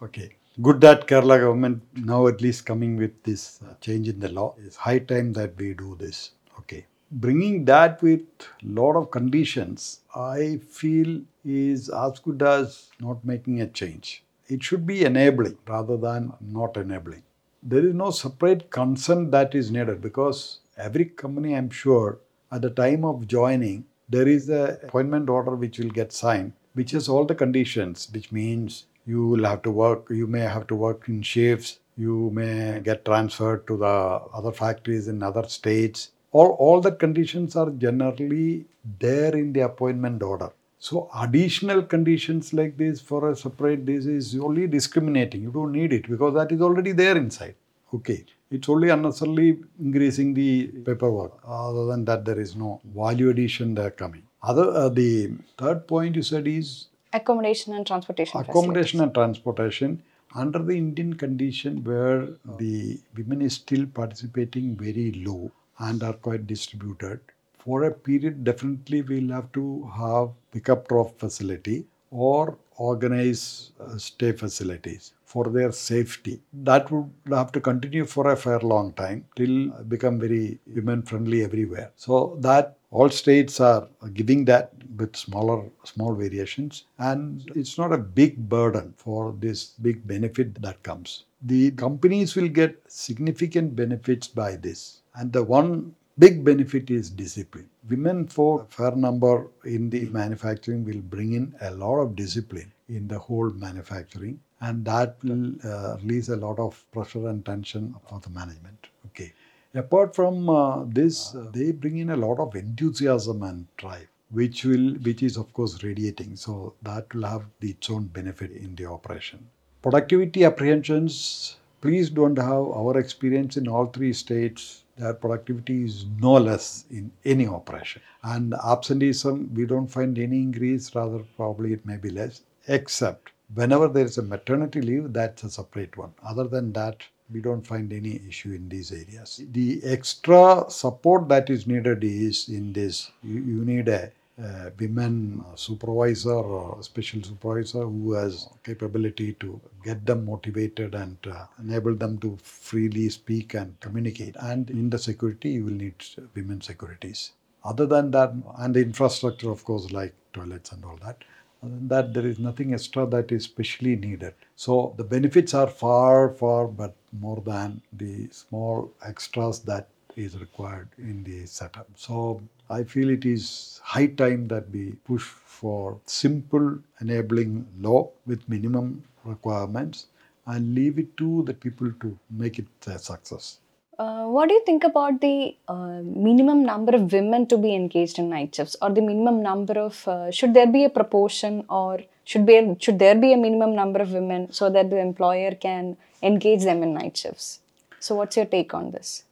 Okay. 0.02 0.36
Good 0.62 0.80
that 0.80 1.06
Kerala 1.06 1.40
government 1.40 1.82
now 1.94 2.26
at 2.28 2.40
least 2.40 2.64
coming 2.64 2.96
with 2.96 3.22
this 3.24 3.60
uh, 3.62 3.74
change 3.80 4.08
in 4.08 4.20
the 4.20 4.30
law. 4.30 4.54
It's 4.58 4.76
high 4.76 5.00
time 5.00 5.32
that 5.34 5.56
we 5.56 5.74
do 5.74 5.96
this. 5.98 6.30
Okay. 6.58 6.86
Bringing 7.10 7.64
that 7.66 8.02
with 8.02 8.22
lot 8.62 8.96
of 8.96 9.10
conditions, 9.10 10.00
I 10.14 10.60
feel 10.68 11.20
is 11.44 11.88
as 11.88 12.18
good 12.20 12.42
as 12.42 12.88
not 13.00 13.24
making 13.24 13.60
a 13.60 13.66
change. 13.66 14.24
It 14.48 14.62
should 14.62 14.86
be 14.86 15.04
enabling 15.04 15.58
rather 15.68 15.96
than 15.96 16.32
not 16.40 16.76
enabling. 16.76 17.22
There 17.62 17.84
is 17.84 17.94
no 17.94 18.10
separate 18.10 18.70
consent 18.70 19.30
that 19.32 19.54
is 19.54 19.70
needed 19.70 20.00
because 20.00 20.60
every 20.76 21.04
company, 21.06 21.54
I'm 21.54 21.70
sure, 21.70 22.20
at 22.50 22.62
the 22.62 22.70
time 22.70 23.04
of 23.04 23.26
joining, 23.26 23.84
there 24.08 24.28
is 24.28 24.48
a 24.48 24.78
appointment 24.82 25.28
order 25.28 25.54
which 25.54 25.78
will 25.78 25.90
get 25.90 26.12
signed, 26.12 26.52
which 26.74 26.92
has 26.92 27.08
all 27.08 27.24
the 27.24 27.34
conditions, 27.34 28.08
which 28.12 28.30
means 28.32 28.86
you 29.06 29.26
will 29.26 29.44
have 29.44 29.62
to 29.62 29.70
work, 29.70 30.06
you 30.10 30.26
may 30.26 30.40
have 30.40 30.66
to 30.68 30.74
work 30.74 31.08
in 31.08 31.22
shifts, 31.22 31.78
you 31.96 32.30
may 32.32 32.80
get 32.84 33.04
transferred 33.04 33.66
to 33.66 33.76
the 33.76 33.86
other 33.86 34.52
factories 34.52 35.08
in 35.08 35.22
other 35.22 35.48
states. 35.48 36.10
All, 36.32 36.50
all 36.58 36.80
the 36.80 36.92
conditions 36.92 37.56
are 37.56 37.70
generally 37.70 38.66
there 38.98 39.34
in 39.34 39.52
the 39.52 39.60
appointment 39.60 40.22
order. 40.22 40.50
So 40.78 41.08
additional 41.16 41.82
conditions 41.82 42.52
like 42.52 42.76
this 42.76 43.00
for 43.00 43.30
a 43.30 43.34
separate 43.34 43.86
this 43.86 44.06
is 44.06 44.36
only 44.36 44.66
discriminating. 44.66 45.42
You 45.42 45.50
don't 45.50 45.72
need 45.72 45.92
it 45.92 46.08
because 46.08 46.34
that 46.34 46.52
is 46.52 46.60
already 46.60 46.92
there 46.92 47.16
inside. 47.16 47.54
Okay. 47.94 48.24
It's 48.50 48.68
only 48.68 48.90
unnecessarily 48.90 49.58
increasing 49.80 50.34
the 50.34 50.68
paperwork. 50.84 51.32
Other 51.46 51.86
than 51.86 52.04
that, 52.04 52.24
there 52.24 52.38
is 52.40 52.54
no 52.54 52.80
value 52.94 53.30
addition 53.30 53.74
there 53.74 53.90
coming. 53.90 54.22
Other 54.42 54.70
uh, 54.70 54.88
the 54.88 55.32
third 55.58 55.86
point 55.88 56.14
you 56.16 56.22
said 56.22 56.46
is 56.46 56.88
Accommodation 57.12 57.74
and 57.74 57.86
transportation. 57.86 58.40
accommodation 58.40 59.00
and 59.00 59.14
transportation 59.14 60.02
under 60.34 60.58
the 60.58 60.76
Indian 60.76 61.14
condition 61.14 61.82
where 61.84 62.28
the 62.58 63.00
women 63.16 63.40
is 63.42 63.54
still 63.54 63.86
participating 63.86 64.76
very 64.76 65.12
low 65.26 65.50
and 65.78 66.02
are 66.02 66.12
quite 66.12 66.46
distributed. 66.46 67.20
For 67.58 67.84
a 67.84 67.90
period, 67.92 68.44
definitely 68.44 69.02
we'll 69.02 69.30
have 69.30 69.50
to 69.52 69.90
have 69.96 70.30
pickup 70.52 70.86
drop 70.88 71.18
facility 71.18 71.86
or 72.10 72.58
organize 72.76 73.72
uh, 73.80 73.96
stay 73.98 74.32
facilities 74.32 75.12
for 75.26 75.44
their 75.50 75.72
safety. 75.72 76.40
That 76.52 76.90
would 76.90 77.10
have 77.30 77.52
to 77.52 77.60
continue 77.60 78.06
for 78.06 78.30
a 78.30 78.36
fair 78.36 78.60
long 78.60 78.92
time 78.94 79.26
till 79.34 79.70
become 79.94 80.18
very 80.20 80.58
women 80.74 81.02
friendly 81.02 81.42
everywhere. 81.44 81.90
So 81.96 82.38
that 82.40 82.78
all 82.90 83.10
states 83.10 83.60
are 83.60 83.88
giving 84.14 84.44
that 84.46 84.72
with 84.96 85.16
smaller 85.16 85.64
small 85.84 86.14
variations. 86.14 86.84
And 86.98 87.50
it's 87.54 87.76
not 87.76 87.92
a 87.92 87.98
big 87.98 88.48
burden 88.48 88.94
for 88.96 89.34
this 89.38 89.64
big 89.82 90.06
benefit 90.06 90.62
that 90.62 90.82
comes. 90.82 91.24
The 91.42 91.72
companies 91.72 92.36
will 92.36 92.48
get 92.48 92.80
significant 92.88 93.76
benefits 93.76 94.28
by 94.28 94.56
this. 94.56 95.02
And 95.16 95.32
the 95.32 95.42
one 95.42 95.94
big 96.18 96.44
benefit 96.44 96.90
is 96.90 97.10
discipline. 97.10 97.68
Women 97.90 98.26
for 98.28 98.62
a 98.62 98.66
fair 98.66 98.92
number 98.92 99.48
in 99.64 99.90
the 99.90 100.06
manufacturing 100.06 100.84
will 100.84 101.00
bring 101.00 101.34
in 101.34 101.54
a 101.60 101.72
lot 101.72 101.98
of 101.98 102.16
discipline 102.16 102.72
in 102.88 103.08
the 103.08 103.18
whole 103.18 103.50
manufacturing 103.50 104.40
and 104.60 104.84
that 104.84 105.16
will 105.22 105.52
uh, 105.64 105.96
release 106.02 106.28
a 106.28 106.36
lot 106.36 106.58
of 106.58 106.84
pressure 106.92 107.28
and 107.28 107.44
tension 107.44 107.94
for 108.08 108.20
the 108.20 108.30
management. 108.30 108.88
Okay. 109.06 109.32
Apart 109.74 110.14
from 110.14 110.48
uh, 110.48 110.84
this 110.86 111.34
uh, 111.34 111.50
they 111.52 111.70
bring 111.70 111.98
in 111.98 112.10
a 112.10 112.16
lot 112.16 112.38
of 112.38 112.54
enthusiasm 112.54 113.42
and 113.42 113.66
drive 113.76 114.08
which 114.30 114.64
will 114.64 114.94
which 115.06 115.22
is 115.22 115.36
of 115.36 115.52
course 115.52 115.82
radiating. 115.82 116.36
So 116.36 116.74
that 116.82 117.12
will 117.14 117.24
have 117.24 117.44
its 117.60 117.90
own 117.90 118.04
benefit 118.04 118.50
in 118.52 118.74
the 118.74 118.86
operation. 118.86 119.46
Productivity 119.82 120.44
apprehensions. 120.44 121.56
Please 121.82 122.08
don't 122.10 122.38
have 122.38 122.66
our 122.80 122.98
experience 122.98 123.56
in 123.56 123.68
all 123.68 123.86
three 123.86 124.12
states 124.12 124.82
their 124.96 125.12
productivity 125.12 125.84
is 125.84 126.06
no 126.20 126.32
less 126.32 126.86
in 126.90 127.12
any 127.24 127.46
operation. 127.46 128.00
And 128.22 128.54
absenteeism 128.54 129.54
we 129.54 129.66
don't 129.66 129.88
find 129.88 130.18
any 130.18 130.40
increase 130.40 130.94
rather 130.94 131.22
probably 131.36 131.74
it 131.74 131.84
may 131.84 131.98
be 131.98 132.10
less 132.10 132.40
except 132.66 133.32
Whenever 133.54 133.88
there 133.88 134.04
is 134.04 134.18
a 134.18 134.22
maternity 134.22 134.80
leave, 134.80 135.12
that's 135.12 135.44
a 135.44 135.50
separate 135.50 135.96
one. 135.96 136.12
Other 136.24 136.48
than 136.48 136.72
that, 136.72 137.02
we 137.32 137.40
don't 137.40 137.66
find 137.66 137.92
any 137.92 138.20
issue 138.28 138.52
in 138.52 138.68
these 138.68 138.92
areas. 138.92 139.40
The 139.52 139.80
extra 139.84 140.64
support 140.68 141.28
that 141.28 141.50
is 141.50 141.66
needed 141.66 142.04
is 142.04 142.48
in 142.48 142.72
this. 142.72 143.10
You, 143.22 143.40
you 143.40 143.64
need 143.64 143.88
a, 143.88 144.12
a 144.38 144.70
women 144.78 145.44
supervisor 145.54 146.32
or 146.34 146.82
special 146.82 147.22
supervisor 147.22 147.82
who 147.82 148.12
has 148.12 148.48
capability 148.64 149.34
to 149.34 149.60
get 149.84 150.04
them 150.06 150.24
motivated 150.26 150.94
and 150.94 151.16
uh, 151.30 151.46
enable 151.60 151.94
them 151.94 152.18
to 152.18 152.36
freely 152.42 153.08
speak 153.08 153.54
and 153.54 153.78
communicate. 153.80 154.36
And 154.40 154.70
in 154.70 154.90
the 154.90 154.98
security, 154.98 155.50
you 155.50 155.64
will 155.64 155.72
need 155.72 155.94
women 156.34 156.60
securities. 156.60 157.32
Other 157.64 157.86
than 157.86 158.10
that, 158.12 158.32
and 158.58 158.74
the 158.74 158.82
infrastructure, 158.82 159.50
of 159.50 159.64
course, 159.64 159.90
like 159.90 160.14
toilets 160.32 160.70
and 160.72 160.84
all 160.84 160.98
that. 161.04 161.24
That, 161.62 162.14
there 162.14 162.26
is 162.26 162.38
nothing 162.38 162.72
extra 162.72 163.06
that 163.08 163.30
is 163.30 163.44
specially 163.44 163.94
needed. 163.96 164.34
So 164.54 164.94
the 164.96 165.04
benefits 165.04 165.52
are 165.52 165.66
far, 165.66 166.30
far, 166.30 166.66
but 166.66 166.94
more 167.12 167.42
than 167.42 167.82
the 167.92 168.28
small 168.30 168.90
extras 169.02 169.60
that 169.60 169.88
is 170.16 170.38
required 170.40 170.88
in 170.96 171.24
the 171.24 171.44
setup. 171.46 171.88
So 171.94 172.40
I 172.70 172.84
feel 172.84 173.10
it 173.10 173.26
is 173.26 173.80
high 173.84 174.06
time 174.06 174.48
that 174.48 174.70
we 174.70 174.92
push 175.04 175.24
for 175.24 175.98
simple 176.06 176.78
enabling 177.00 177.66
law 177.80 178.10
with 178.26 178.48
minimum 178.48 179.02
requirements 179.24 180.06
and 180.46 180.74
leave 180.74 180.98
it 180.98 181.16
to 181.18 181.42
the 181.42 181.54
people 181.54 181.92
to 182.00 182.18
make 182.30 182.58
it 182.58 182.66
a 182.86 182.98
success. 182.98 183.58
Uh, 183.98 184.26
what 184.26 184.48
do 184.48 184.54
you 184.54 184.62
think 184.66 184.84
about 184.84 185.20
the 185.22 185.56
uh, 185.68 186.00
minimum 186.02 186.62
number 186.62 186.94
of 186.94 187.10
women 187.12 187.46
to 187.46 187.56
be 187.56 187.74
engaged 187.74 188.18
in 188.18 188.28
night 188.28 188.54
shifts, 188.54 188.76
or 188.82 188.90
the 188.90 189.00
minimum 189.00 189.42
number 189.42 189.78
of 189.78 190.06
uh, 190.06 190.30
should 190.30 190.52
there 190.52 190.66
be 190.66 190.84
a 190.84 190.90
proportion, 190.90 191.64
or 191.70 192.00
should 192.24 192.44
be 192.44 192.76
should 192.78 192.98
there 192.98 193.14
be 193.14 193.32
a 193.32 193.38
minimum 193.38 193.74
number 193.74 194.00
of 194.00 194.12
women 194.12 194.52
so 194.52 194.68
that 194.68 194.90
the 194.90 194.98
employer 194.98 195.52
can 195.54 195.96
engage 196.22 196.64
them 196.64 196.82
in 196.82 196.92
night 196.92 197.16
shifts? 197.16 197.60
So, 197.98 198.16
what's 198.16 198.36
your 198.36 198.44
take 198.44 198.74
on 198.74 198.90
this? 198.90 199.22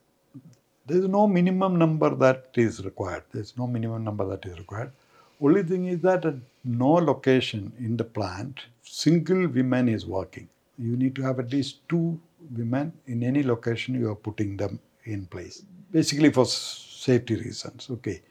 There 0.86 0.96
is 0.96 1.08
no 1.08 1.26
minimum 1.26 1.76
number 1.76 2.14
that 2.14 2.46
is 2.54 2.82
required. 2.82 3.24
There 3.32 3.42
is 3.42 3.54
no 3.58 3.66
minimum 3.66 4.02
number 4.02 4.26
that 4.28 4.46
is 4.46 4.58
required. 4.58 4.92
Only 5.42 5.62
thing 5.62 5.86
is 5.86 6.00
that 6.00 6.24
at 6.24 6.36
no 6.64 6.92
location 6.92 7.72
in 7.78 7.98
the 7.98 8.04
plant, 8.04 8.60
single 8.82 9.46
woman 9.46 9.90
is 9.90 10.06
working. 10.06 10.48
You 10.78 10.96
need 10.96 11.14
to 11.16 11.22
have 11.22 11.38
at 11.38 11.52
least 11.52 11.86
two 11.86 12.18
women 12.50 12.92
in 13.06 13.22
any 13.22 13.42
location 13.42 13.94
you 13.94 14.10
are 14.10 14.16
putting 14.16 14.56
them 14.56 14.80
in 15.04 15.26
place. 15.26 15.62
Basically 15.90 16.30
for 16.30 16.46
safety 16.46 17.36
reasons. 17.36 17.88
Okay. 17.90 18.22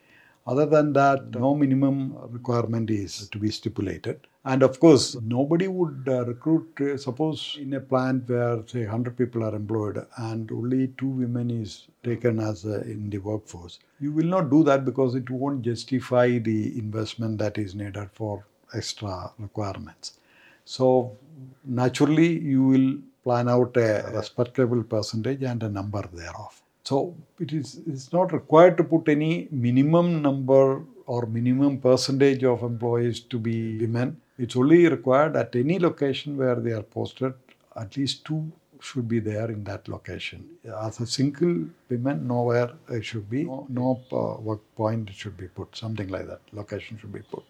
Other 0.46 0.66
than 0.66 0.92
that, 0.94 1.32
no 1.32 1.56
minimum 1.56 2.18
requirement 2.30 2.90
is 2.90 3.30
to 3.30 3.38
be 3.38 3.50
stipulated. 3.50 4.28
And 4.44 4.62
of 4.62 4.78
course, 4.78 5.16
nobody 5.22 5.70
would 5.70 6.04
uh, 6.06 6.26
recruit, 6.26 6.68
uh, 6.82 6.98
suppose 6.98 7.58
in 7.62 7.74
a 7.76 7.80
plant 7.80 8.28
where 8.28 8.62
say 8.68 8.82
100 8.82 9.18
people 9.18 9.42
are 9.46 9.56
employed 9.56 10.06
and 10.18 10.52
only 10.52 10.88
two 10.98 11.08
women 11.08 11.50
is 11.50 11.88
taken 12.04 12.42
as 12.42 12.66
uh, 12.66 12.82
in 12.82 13.10
the 13.10 13.20
workforce. 13.20 13.80
You 14.02 14.12
will 14.12 14.26
not 14.26 14.50
do 14.50 14.64
that 14.66 14.84
because 14.84 15.16
it 15.16 15.30
won't 15.30 15.62
justify 15.62 16.40
the 16.40 16.78
investment 16.78 17.38
that 17.38 17.58
is 17.58 17.74
needed 17.74 18.10
for 18.12 18.46
extra 18.74 19.32
requirements. 19.40 20.20
So 20.66 21.16
naturally, 21.64 22.38
you 22.38 22.64
will 22.64 22.98
plan 23.24 23.50
out 23.50 23.76
a 23.78 24.12
respectable 24.14 24.84
percentage 24.84 25.44
and 25.44 25.64
a 25.64 25.70
number 25.70 26.04
thereof. 26.14 26.62
So 26.84 27.16
it 27.40 27.54
is 27.54 27.82
it's 27.88 28.12
not 28.12 28.34
required 28.34 28.78
to 28.78 28.84
put 28.84 29.08
any 29.08 29.48
minimum 29.52 30.22
number 30.22 30.84
or 31.06 31.26
minimum 31.26 31.80
percentage 31.80 32.44
of 32.44 32.62
employees 32.64 33.22
to 33.22 33.40
be 33.40 33.78
women. 33.80 34.20
It's 34.38 34.56
only 34.56 34.88
required 34.88 35.36
at 35.36 35.56
any 35.56 35.80
location 35.80 36.38
where 36.38 36.56
they 36.56 36.72
are 36.72 36.84
posted, 36.84 37.34
at 37.76 37.96
least 37.98 38.26
two 38.26 38.52
should 38.82 39.08
be 39.08 39.20
there 39.20 39.50
in 39.50 39.64
that 39.64 39.88
location. 39.88 40.46
As 40.82 41.00
a 41.00 41.08
single 41.08 41.66
women, 41.90 42.28
nowhere 42.28 42.72
it 42.90 43.06
should 43.06 43.30
be, 43.30 43.46
no, 43.46 43.66
no 43.70 44.02
uh, 44.12 44.42
work 44.42 44.62
point 44.76 45.10
should 45.14 45.38
be 45.38 45.48
put, 45.48 45.76
something 45.76 46.10
like 46.10 46.28
that. 46.28 46.42
Location 46.52 46.98
should 46.98 47.14
be 47.14 47.22
put. 47.22 47.44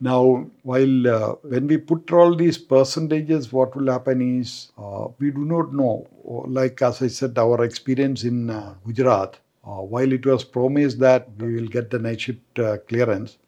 Now, 0.00 0.46
while 0.62 1.08
uh, 1.08 1.32
when 1.42 1.66
we 1.66 1.76
put 1.76 2.12
all 2.12 2.36
these 2.36 2.56
percentages, 2.56 3.52
what 3.52 3.74
will 3.74 3.90
happen 3.90 4.40
is 4.40 4.70
uh, 4.78 5.08
we 5.18 5.32
do 5.32 5.44
not 5.44 5.74
know. 5.74 6.06
Like 6.46 6.80
as 6.82 7.02
I 7.02 7.08
said, 7.08 7.36
our 7.36 7.64
experience 7.64 8.22
in 8.22 8.48
uh, 8.48 8.74
Gujarat, 8.86 9.38
uh, 9.64 9.82
while 9.82 10.12
it 10.12 10.24
was 10.24 10.44
promised 10.44 11.00
that 11.00 11.28
we 11.38 11.56
will 11.56 11.66
get 11.66 11.90
the 11.90 11.98
night 11.98 12.20
shift 12.20 12.58
uh, 12.60 12.78
clearance, 12.88 13.38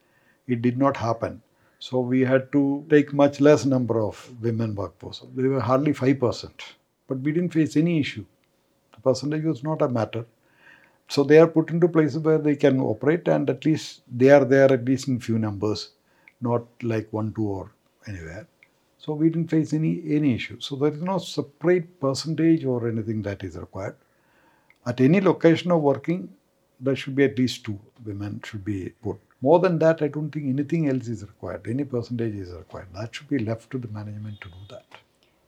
it 0.48 0.60
did 0.60 0.76
not 0.76 0.96
happen. 0.96 1.40
So 1.78 2.00
we 2.00 2.22
had 2.22 2.50
to 2.50 2.84
take 2.90 3.12
much 3.12 3.40
less 3.40 3.64
number 3.64 4.00
of 4.00 4.30
women 4.42 4.74
workforce. 4.74 5.22
They 5.36 5.46
were 5.46 5.60
hardly 5.60 5.92
five 5.92 6.18
percent, 6.18 6.64
but 7.06 7.20
we 7.20 7.30
didn't 7.30 7.52
face 7.52 7.76
any 7.76 8.00
issue. 8.00 8.24
The 8.94 9.00
percentage 9.00 9.44
was 9.44 9.62
not 9.62 9.82
a 9.82 9.88
matter. 9.88 10.26
So 11.06 11.22
they 11.22 11.38
are 11.38 11.46
put 11.46 11.70
into 11.70 11.88
places 11.88 12.18
where 12.18 12.38
they 12.38 12.56
can 12.56 12.80
operate, 12.80 13.28
and 13.28 13.48
at 13.48 13.64
least 13.64 14.02
they 14.10 14.30
are 14.30 14.44
there 14.44 14.72
at 14.72 14.84
least 14.84 15.06
in 15.06 15.20
few 15.20 15.38
numbers 15.38 15.90
not 16.40 16.64
like 16.82 17.12
one, 17.12 17.32
two, 17.32 17.46
or 17.46 17.72
anywhere. 18.06 18.46
So 18.98 19.14
we 19.14 19.30
didn't 19.30 19.50
face 19.50 19.72
any 19.72 20.02
any 20.06 20.34
issue. 20.34 20.60
So 20.60 20.76
there 20.76 20.92
is 20.92 21.02
no 21.02 21.18
separate 21.18 22.00
percentage 22.00 22.64
or 22.64 22.88
anything 22.88 23.22
that 23.22 23.42
is 23.42 23.56
required. 23.56 23.96
At 24.86 25.00
any 25.00 25.20
location 25.20 25.70
of 25.70 25.80
working, 25.82 26.28
there 26.78 26.96
should 26.96 27.14
be 27.14 27.24
at 27.24 27.38
least 27.38 27.64
two 27.64 27.78
women 28.04 28.40
should 28.44 28.64
be 28.64 28.90
put. 29.02 29.18
More 29.42 29.58
than 29.58 29.78
that, 29.78 30.02
I 30.02 30.08
don't 30.08 30.30
think 30.30 30.46
anything 30.48 30.88
else 30.88 31.08
is 31.08 31.22
required. 31.22 31.66
Any 31.66 31.84
percentage 31.84 32.34
is 32.34 32.52
required. 32.52 32.88
That 32.94 33.14
should 33.14 33.28
be 33.28 33.38
left 33.38 33.70
to 33.70 33.78
the 33.78 33.88
management 33.88 34.40
to 34.42 34.48
do 34.48 34.54
that. 34.70 34.84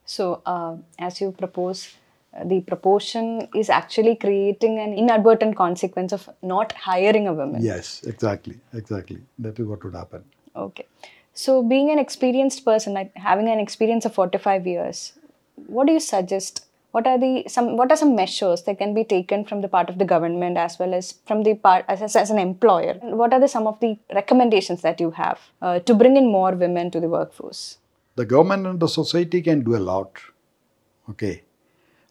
So, 0.06 0.42
uh, 0.46 0.76
as 0.98 1.20
you 1.20 1.32
propose, 1.32 1.94
uh, 2.34 2.44
the 2.44 2.60
proportion 2.62 3.48
is 3.54 3.68
actually 3.68 4.16
creating 4.16 4.78
an 4.78 4.94
inadvertent 4.94 5.56
consequence 5.56 6.12
of 6.12 6.28
not 6.42 6.72
hiring 6.72 7.28
a 7.28 7.34
woman. 7.34 7.62
Yes, 7.62 8.02
exactly, 8.04 8.58
exactly. 8.72 9.20
That 9.38 9.58
is 9.58 9.66
what 9.66 9.84
would 9.84 9.94
happen. 9.94 10.24
Okay. 10.54 10.86
So, 11.34 11.62
being 11.62 11.90
an 11.90 11.98
experienced 11.98 12.64
person, 12.64 12.92
like 12.92 13.14
having 13.16 13.48
an 13.48 13.58
experience 13.58 14.04
of 14.04 14.14
45 14.14 14.66
years, 14.66 15.12
what 15.66 15.86
do 15.86 15.92
you 15.92 16.00
suggest? 16.00 16.66
What 16.90 17.06
are 17.06 17.18
the 17.18 17.44
some 17.48 17.78
what 17.78 17.90
are 17.90 17.96
some 17.96 18.14
measures 18.14 18.64
that 18.64 18.76
can 18.78 18.92
be 18.92 19.02
taken 19.02 19.46
from 19.46 19.62
the 19.62 19.68
part 19.68 19.88
of 19.88 19.96
the 19.98 20.04
government 20.04 20.58
as 20.58 20.78
well 20.78 20.92
as 20.92 21.12
from 21.24 21.42
the 21.42 21.54
part 21.54 21.86
as, 21.88 22.14
as 22.14 22.30
an 22.30 22.38
employer? 22.38 22.94
What 23.00 23.32
are 23.32 23.40
the 23.40 23.48
some 23.48 23.66
of 23.66 23.80
the 23.80 23.96
recommendations 24.14 24.82
that 24.82 25.00
you 25.00 25.10
have 25.12 25.40
uh, 25.62 25.78
to 25.78 25.94
bring 25.94 26.18
in 26.18 26.30
more 26.30 26.52
women 26.52 26.90
to 26.90 27.00
the 27.00 27.08
workforce? 27.08 27.78
The 28.16 28.26
government 28.26 28.66
and 28.66 28.78
the 28.78 28.88
society 28.88 29.40
can 29.40 29.64
do 29.64 29.74
a 29.74 29.78
lot. 29.78 30.20
Okay. 31.08 31.44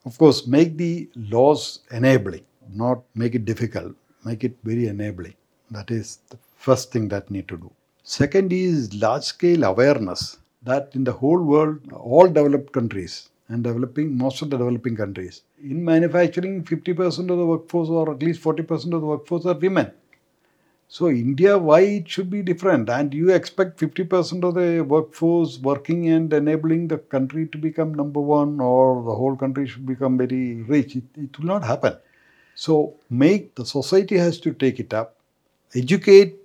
Of 0.04 0.18
course, 0.18 0.48
make 0.48 0.78
the 0.78 1.08
laws 1.16 1.82
enabling, 1.92 2.44
not 2.74 3.04
make 3.14 3.36
it 3.36 3.46
difficult, 3.46 3.94
make 4.26 4.44
it 4.44 4.58
very 4.64 4.88
enabling. 4.88 5.36
That 5.70 5.92
is 5.92 6.18
the 6.32 6.40
first 6.56 6.92
thing 6.92 7.08
that 7.10 7.30
need 7.30 7.48
to 7.50 7.58
do. 7.58 7.72
Second 8.04 8.52
is 8.52 8.94
large 8.96 9.24
scale 9.24 9.64
awareness 9.64 10.38
that 10.64 10.90
in 10.94 11.04
the 11.04 11.12
whole 11.12 11.42
world, 11.42 11.80
all 11.94 12.28
developed 12.28 12.72
countries 12.72 13.30
and 13.48 13.64
developing, 13.64 14.18
most 14.18 14.42
of 14.42 14.50
the 14.50 14.58
developing 14.58 14.96
countries, 14.96 15.44
in 15.64 15.84
manufacturing, 15.84 16.64
50% 16.64 17.30
of 17.30 17.38
the 17.38 17.46
workforce 17.46 17.90
or 17.90 18.12
at 18.12 18.22
least 18.24 18.42
40% 18.42 18.94
of 18.94 19.02
the 19.02 19.08
workforce 19.08 19.46
are 19.46 19.54
women. 19.54 19.92
So, 20.88 21.10
India, 21.10 21.58
why 21.58 21.82
it 21.82 22.10
should 22.10 22.30
be 22.30 22.42
different? 22.42 22.90
And 22.90 23.14
you 23.14 23.30
expect 23.30 23.80
50% 23.80 24.44
of 24.44 24.56
the 24.56 24.82
workforce 24.82 25.60
working 25.60 26.10
and 26.10 26.34
enabling 26.34 26.88
the 26.90 26.98
country 26.98 27.48
to 27.48 27.58
become 27.58 27.94
number 27.94 28.20
one 28.20 28.60
or 28.60 29.04
the 29.04 29.16
whole 29.16 29.36
country 29.36 29.68
should 29.68 29.86
become 29.86 30.18
very 30.18 30.64
rich. 30.64 30.96
It, 30.96 31.04
it 31.16 31.40
will 31.40 31.46
not 31.46 31.64
happen. 31.64 31.96
So, 32.56 32.96
make 33.10 33.56
the 33.56 33.66
society 33.66 34.18
has 34.18 34.40
to 34.42 34.54
take 34.54 34.80
it 34.80 34.94
up, 34.94 35.16
educate 35.76 36.41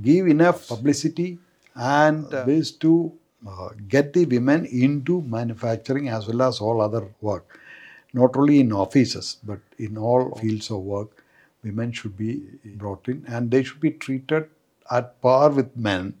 give 0.00 0.26
enough 0.26 0.68
publicity 0.68 1.38
and 1.74 2.32
uh, 2.32 2.44
ways 2.46 2.70
to 2.70 3.12
uh, 3.46 3.68
get 3.88 4.12
the 4.12 4.24
women 4.26 4.64
into 4.66 5.22
manufacturing 5.22 6.08
as 6.08 6.26
well 6.26 6.42
as 6.42 6.60
all 6.60 6.80
other 6.80 7.08
work. 7.20 7.60
Not 8.12 8.36
only 8.36 8.60
in 8.60 8.72
offices, 8.72 9.36
but 9.44 9.60
in 9.78 9.98
all 9.98 10.34
fields 10.36 10.70
of 10.70 10.78
work, 10.78 11.24
women 11.62 11.92
should 11.92 12.16
be 12.16 12.42
brought 12.64 13.06
in 13.08 13.24
and 13.28 13.50
they 13.50 13.62
should 13.62 13.80
be 13.80 13.90
treated 13.90 14.48
at 14.90 15.20
par 15.20 15.50
with 15.50 15.76
men. 15.76 16.14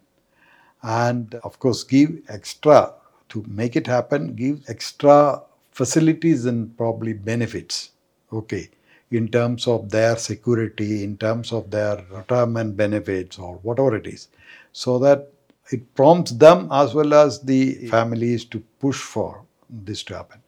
And 0.82 1.34
of 1.36 1.58
course, 1.58 1.84
give 1.84 2.18
extra 2.28 2.92
to 3.30 3.44
make 3.48 3.76
it 3.76 3.86
happen, 3.86 4.34
give 4.34 4.62
extra 4.68 5.42
facilities 5.72 6.44
and 6.44 6.76
probably 6.76 7.12
benefits. 7.12 7.90
Okay 8.32 8.68
in 9.10 9.28
terms 9.28 9.66
of 9.66 9.90
their 9.90 10.16
security, 10.16 11.04
in 11.04 11.16
terms 11.16 11.52
of 11.52 11.70
their 11.70 12.04
retirement 12.10 12.76
benefits, 12.76 13.38
or 13.38 13.56
whatever 13.62 13.96
it 13.96 14.06
is, 14.06 14.28
so 14.72 14.98
that 14.98 15.28
it 15.70 15.94
prompts 15.94 16.32
them 16.32 16.68
as 16.70 16.94
well 16.94 17.14
as 17.14 17.40
the 17.40 17.74
families 17.88 18.44
to 18.46 18.60
push 18.80 19.00
for 19.00 19.42
this 19.68 20.02
to 20.04 20.16
happen. 20.16 20.40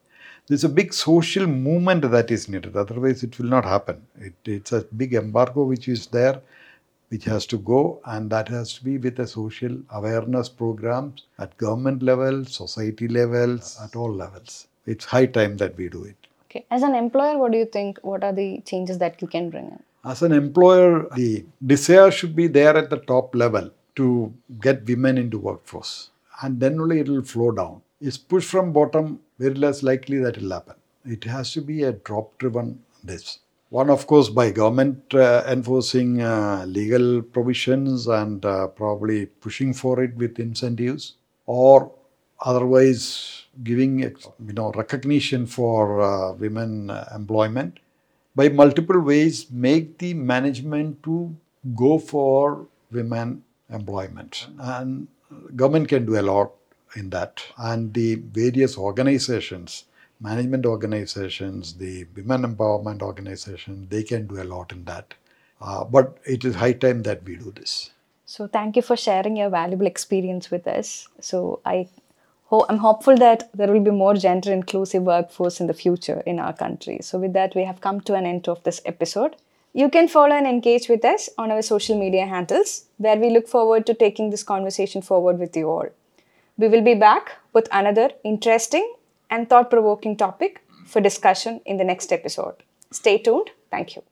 There's 0.46 0.64
a 0.64 0.68
big 0.68 0.94
social 0.94 1.46
movement 1.46 2.10
that 2.10 2.30
is 2.30 2.48
needed, 2.48 2.76
otherwise, 2.76 3.22
it 3.22 3.38
will 3.38 3.46
not 3.48 3.64
happen. 3.64 4.06
It, 4.18 4.34
it's 4.44 4.72
a 4.72 4.82
big 4.82 5.14
embargo 5.14 5.64
which 5.64 5.88
is 5.88 6.06
there. 6.08 6.40
which 7.10 7.24
has 7.24 7.46
to 7.46 7.58
go, 7.58 8.00
and 8.06 8.30
that 8.30 8.48
has 8.48 8.74
to 8.74 8.84
be 8.84 8.98
with 8.98 9.18
a 9.18 9.26
social 9.26 9.78
awareness 9.90 10.48
programs 10.48 11.24
at 11.38 11.56
government 11.58 12.02
level, 12.02 12.44
society 12.46 13.08
levels, 13.08 13.78
at 13.82 13.96
all 13.96 14.12
levels. 14.12 14.68
It's 14.86 15.04
high 15.04 15.26
time 15.26 15.56
that 15.58 15.76
we 15.76 15.88
do 15.90 16.04
it. 16.04 16.27
Okay. 16.50 16.64
As 16.70 16.82
an 16.82 16.94
employer, 16.94 17.36
what 17.38 17.52
do 17.52 17.58
you 17.58 17.66
think? 17.66 17.98
What 18.02 18.24
are 18.24 18.32
the 18.32 18.62
changes 18.64 18.98
that 18.98 19.20
you 19.20 19.28
can 19.28 19.50
bring 19.50 19.66
in? 19.66 19.82
As 20.04 20.22
an 20.22 20.32
employer, 20.32 21.06
the 21.14 21.44
desire 21.66 22.10
should 22.10 22.34
be 22.34 22.46
there 22.46 22.76
at 22.76 22.88
the 22.88 22.96
top 22.96 23.34
level 23.34 23.70
to 23.96 24.32
get 24.62 24.86
women 24.86 25.18
into 25.18 25.38
workforce, 25.38 26.10
and 26.42 26.58
then 26.58 26.80
only 26.80 27.00
it 27.00 27.08
will 27.08 27.22
flow 27.22 27.50
down. 27.50 27.82
It's 28.00 28.16
pushed 28.16 28.48
from 28.48 28.72
bottom, 28.72 29.20
very 29.38 29.54
less 29.54 29.82
likely 29.82 30.18
that 30.20 30.36
it 30.36 30.42
will 30.42 30.52
happen. 30.52 30.76
It 31.04 31.24
has 31.24 31.52
to 31.52 31.60
be 31.60 31.82
a 31.82 31.92
drop-driven 31.92 32.80
this. 33.04 33.40
One, 33.70 33.90
of 33.90 34.06
course, 34.06 34.30
by 34.30 34.50
government 34.50 35.14
uh, 35.14 35.42
enforcing 35.46 36.22
uh, 36.22 36.64
legal 36.66 37.20
provisions 37.20 38.06
and 38.06 38.42
uh, 38.46 38.68
probably 38.68 39.26
pushing 39.26 39.74
for 39.74 40.02
it 40.02 40.14
with 40.14 40.38
incentives, 40.38 41.16
or 41.44 41.92
otherwise 42.40 43.44
giving 43.62 43.98
you 44.00 44.52
know 44.52 44.70
recognition 44.72 45.46
for 45.46 46.00
uh, 46.00 46.32
women 46.32 46.90
employment 47.14 47.78
by 48.34 48.48
multiple 48.48 49.00
ways 49.00 49.50
make 49.50 49.98
the 49.98 50.14
management 50.14 51.02
to 51.02 51.34
go 51.74 51.98
for 51.98 52.66
women 52.90 53.42
employment. 53.70 54.46
And 54.58 55.08
government 55.56 55.88
can 55.88 56.06
do 56.06 56.18
a 56.18 56.22
lot 56.22 56.52
in 56.96 57.10
that. 57.10 57.42
And 57.56 57.92
the 57.92 58.16
various 58.16 58.78
organizations 58.78 59.84
management 60.20 60.66
organizations 60.66 61.74
the 61.74 62.04
women 62.16 62.42
empowerment 62.42 63.02
organizations 63.02 63.88
they 63.88 64.02
can 64.02 64.26
do 64.26 64.42
a 64.42 64.46
lot 64.52 64.72
in 64.72 64.84
that. 64.84 65.14
Uh, 65.60 65.84
but 65.84 66.18
it 66.24 66.44
is 66.44 66.54
high 66.54 66.72
time 66.72 67.02
that 67.02 67.22
we 67.24 67.36
do 67.36 67.52
this. 67.52 67.90
So 68.26 68.46
thank 68.46 68.76
you 68.76 68.82
for 68.82 68.96
sharing 68.96 69.36
your 69.36 69.50
valuable 69.50 69.86
experience 69.86 70.50
with 70.50 70.66
us. 70.66 71.08
So 71.20 71.60
i 71.64 71.88
ho- 72.50 72.64
i'm 72.68 72.78
hopeful 72.78 73.16
that 73.16 73.48
there 73.54 73.72
will 73.72 73.86
be 73.88 73.98
more 74.02 74.14
gender 74.14 74.52
inclusive 74.52 75.02
workforce 75.02 75.60
in 75.60 75.66
the 75.66 75.80
future 75.82 76.20
in 76.26 76.38
our 76.38 76.52
country 76.52 76.98
so 77.00 77.18
with 77.18 77.32
that 77.32 77.54
we 77.54 77.64
have 77.64 77.80
come 77.80 78.00
to 78.00 78.14
an 78.14 78.26
end 78.26 78.48
of 78.48 78.62
this 78.64 78.80
episode 78.84 79.36
you 79.72 79.88
can 79.88 80.08
follow 80.08 80.34
and 80.34 80.46
engage 80.46 80.88
with 80.88 81.04
us 81.04 81.28
on 81.38 81.50
our 81.50 81.62
social 81.62 81.98
media 81.98 82.26
handles, 82.26 82.86
where 82.96 83.16
we 83.16 83.30
look 83.30 83.46
forward 83.46 83.86
to 83.86 83.94
taking 83.94 84.30
this 84.30 84.42
conversation 84.42 85.02
forward 85.02 85.38
with 85.38 85.56
you 85.56 85.68
all. 85.68 85.88
We 86.56 86.68
will 86.68 86.82
be 86.82 86.94
back 86.94 87.36
with 87.52 87.68
another 87.70 88.10
interesting 88.24 88.92
and 89.30 89.48
thought 89.48 89.70
provoking 89.70 90.16
topic 90.16 90.64
for 90.86 91.00
discussion 91.00 91.60
in 91.66 91.76
the 91.76 91.84
next 91.84 92.12
episode. 92.12 92.56
Stay 92.90 93.18
tuned. 93.18 93.50
Thank 93.70 93.94
you. 93.96 94.02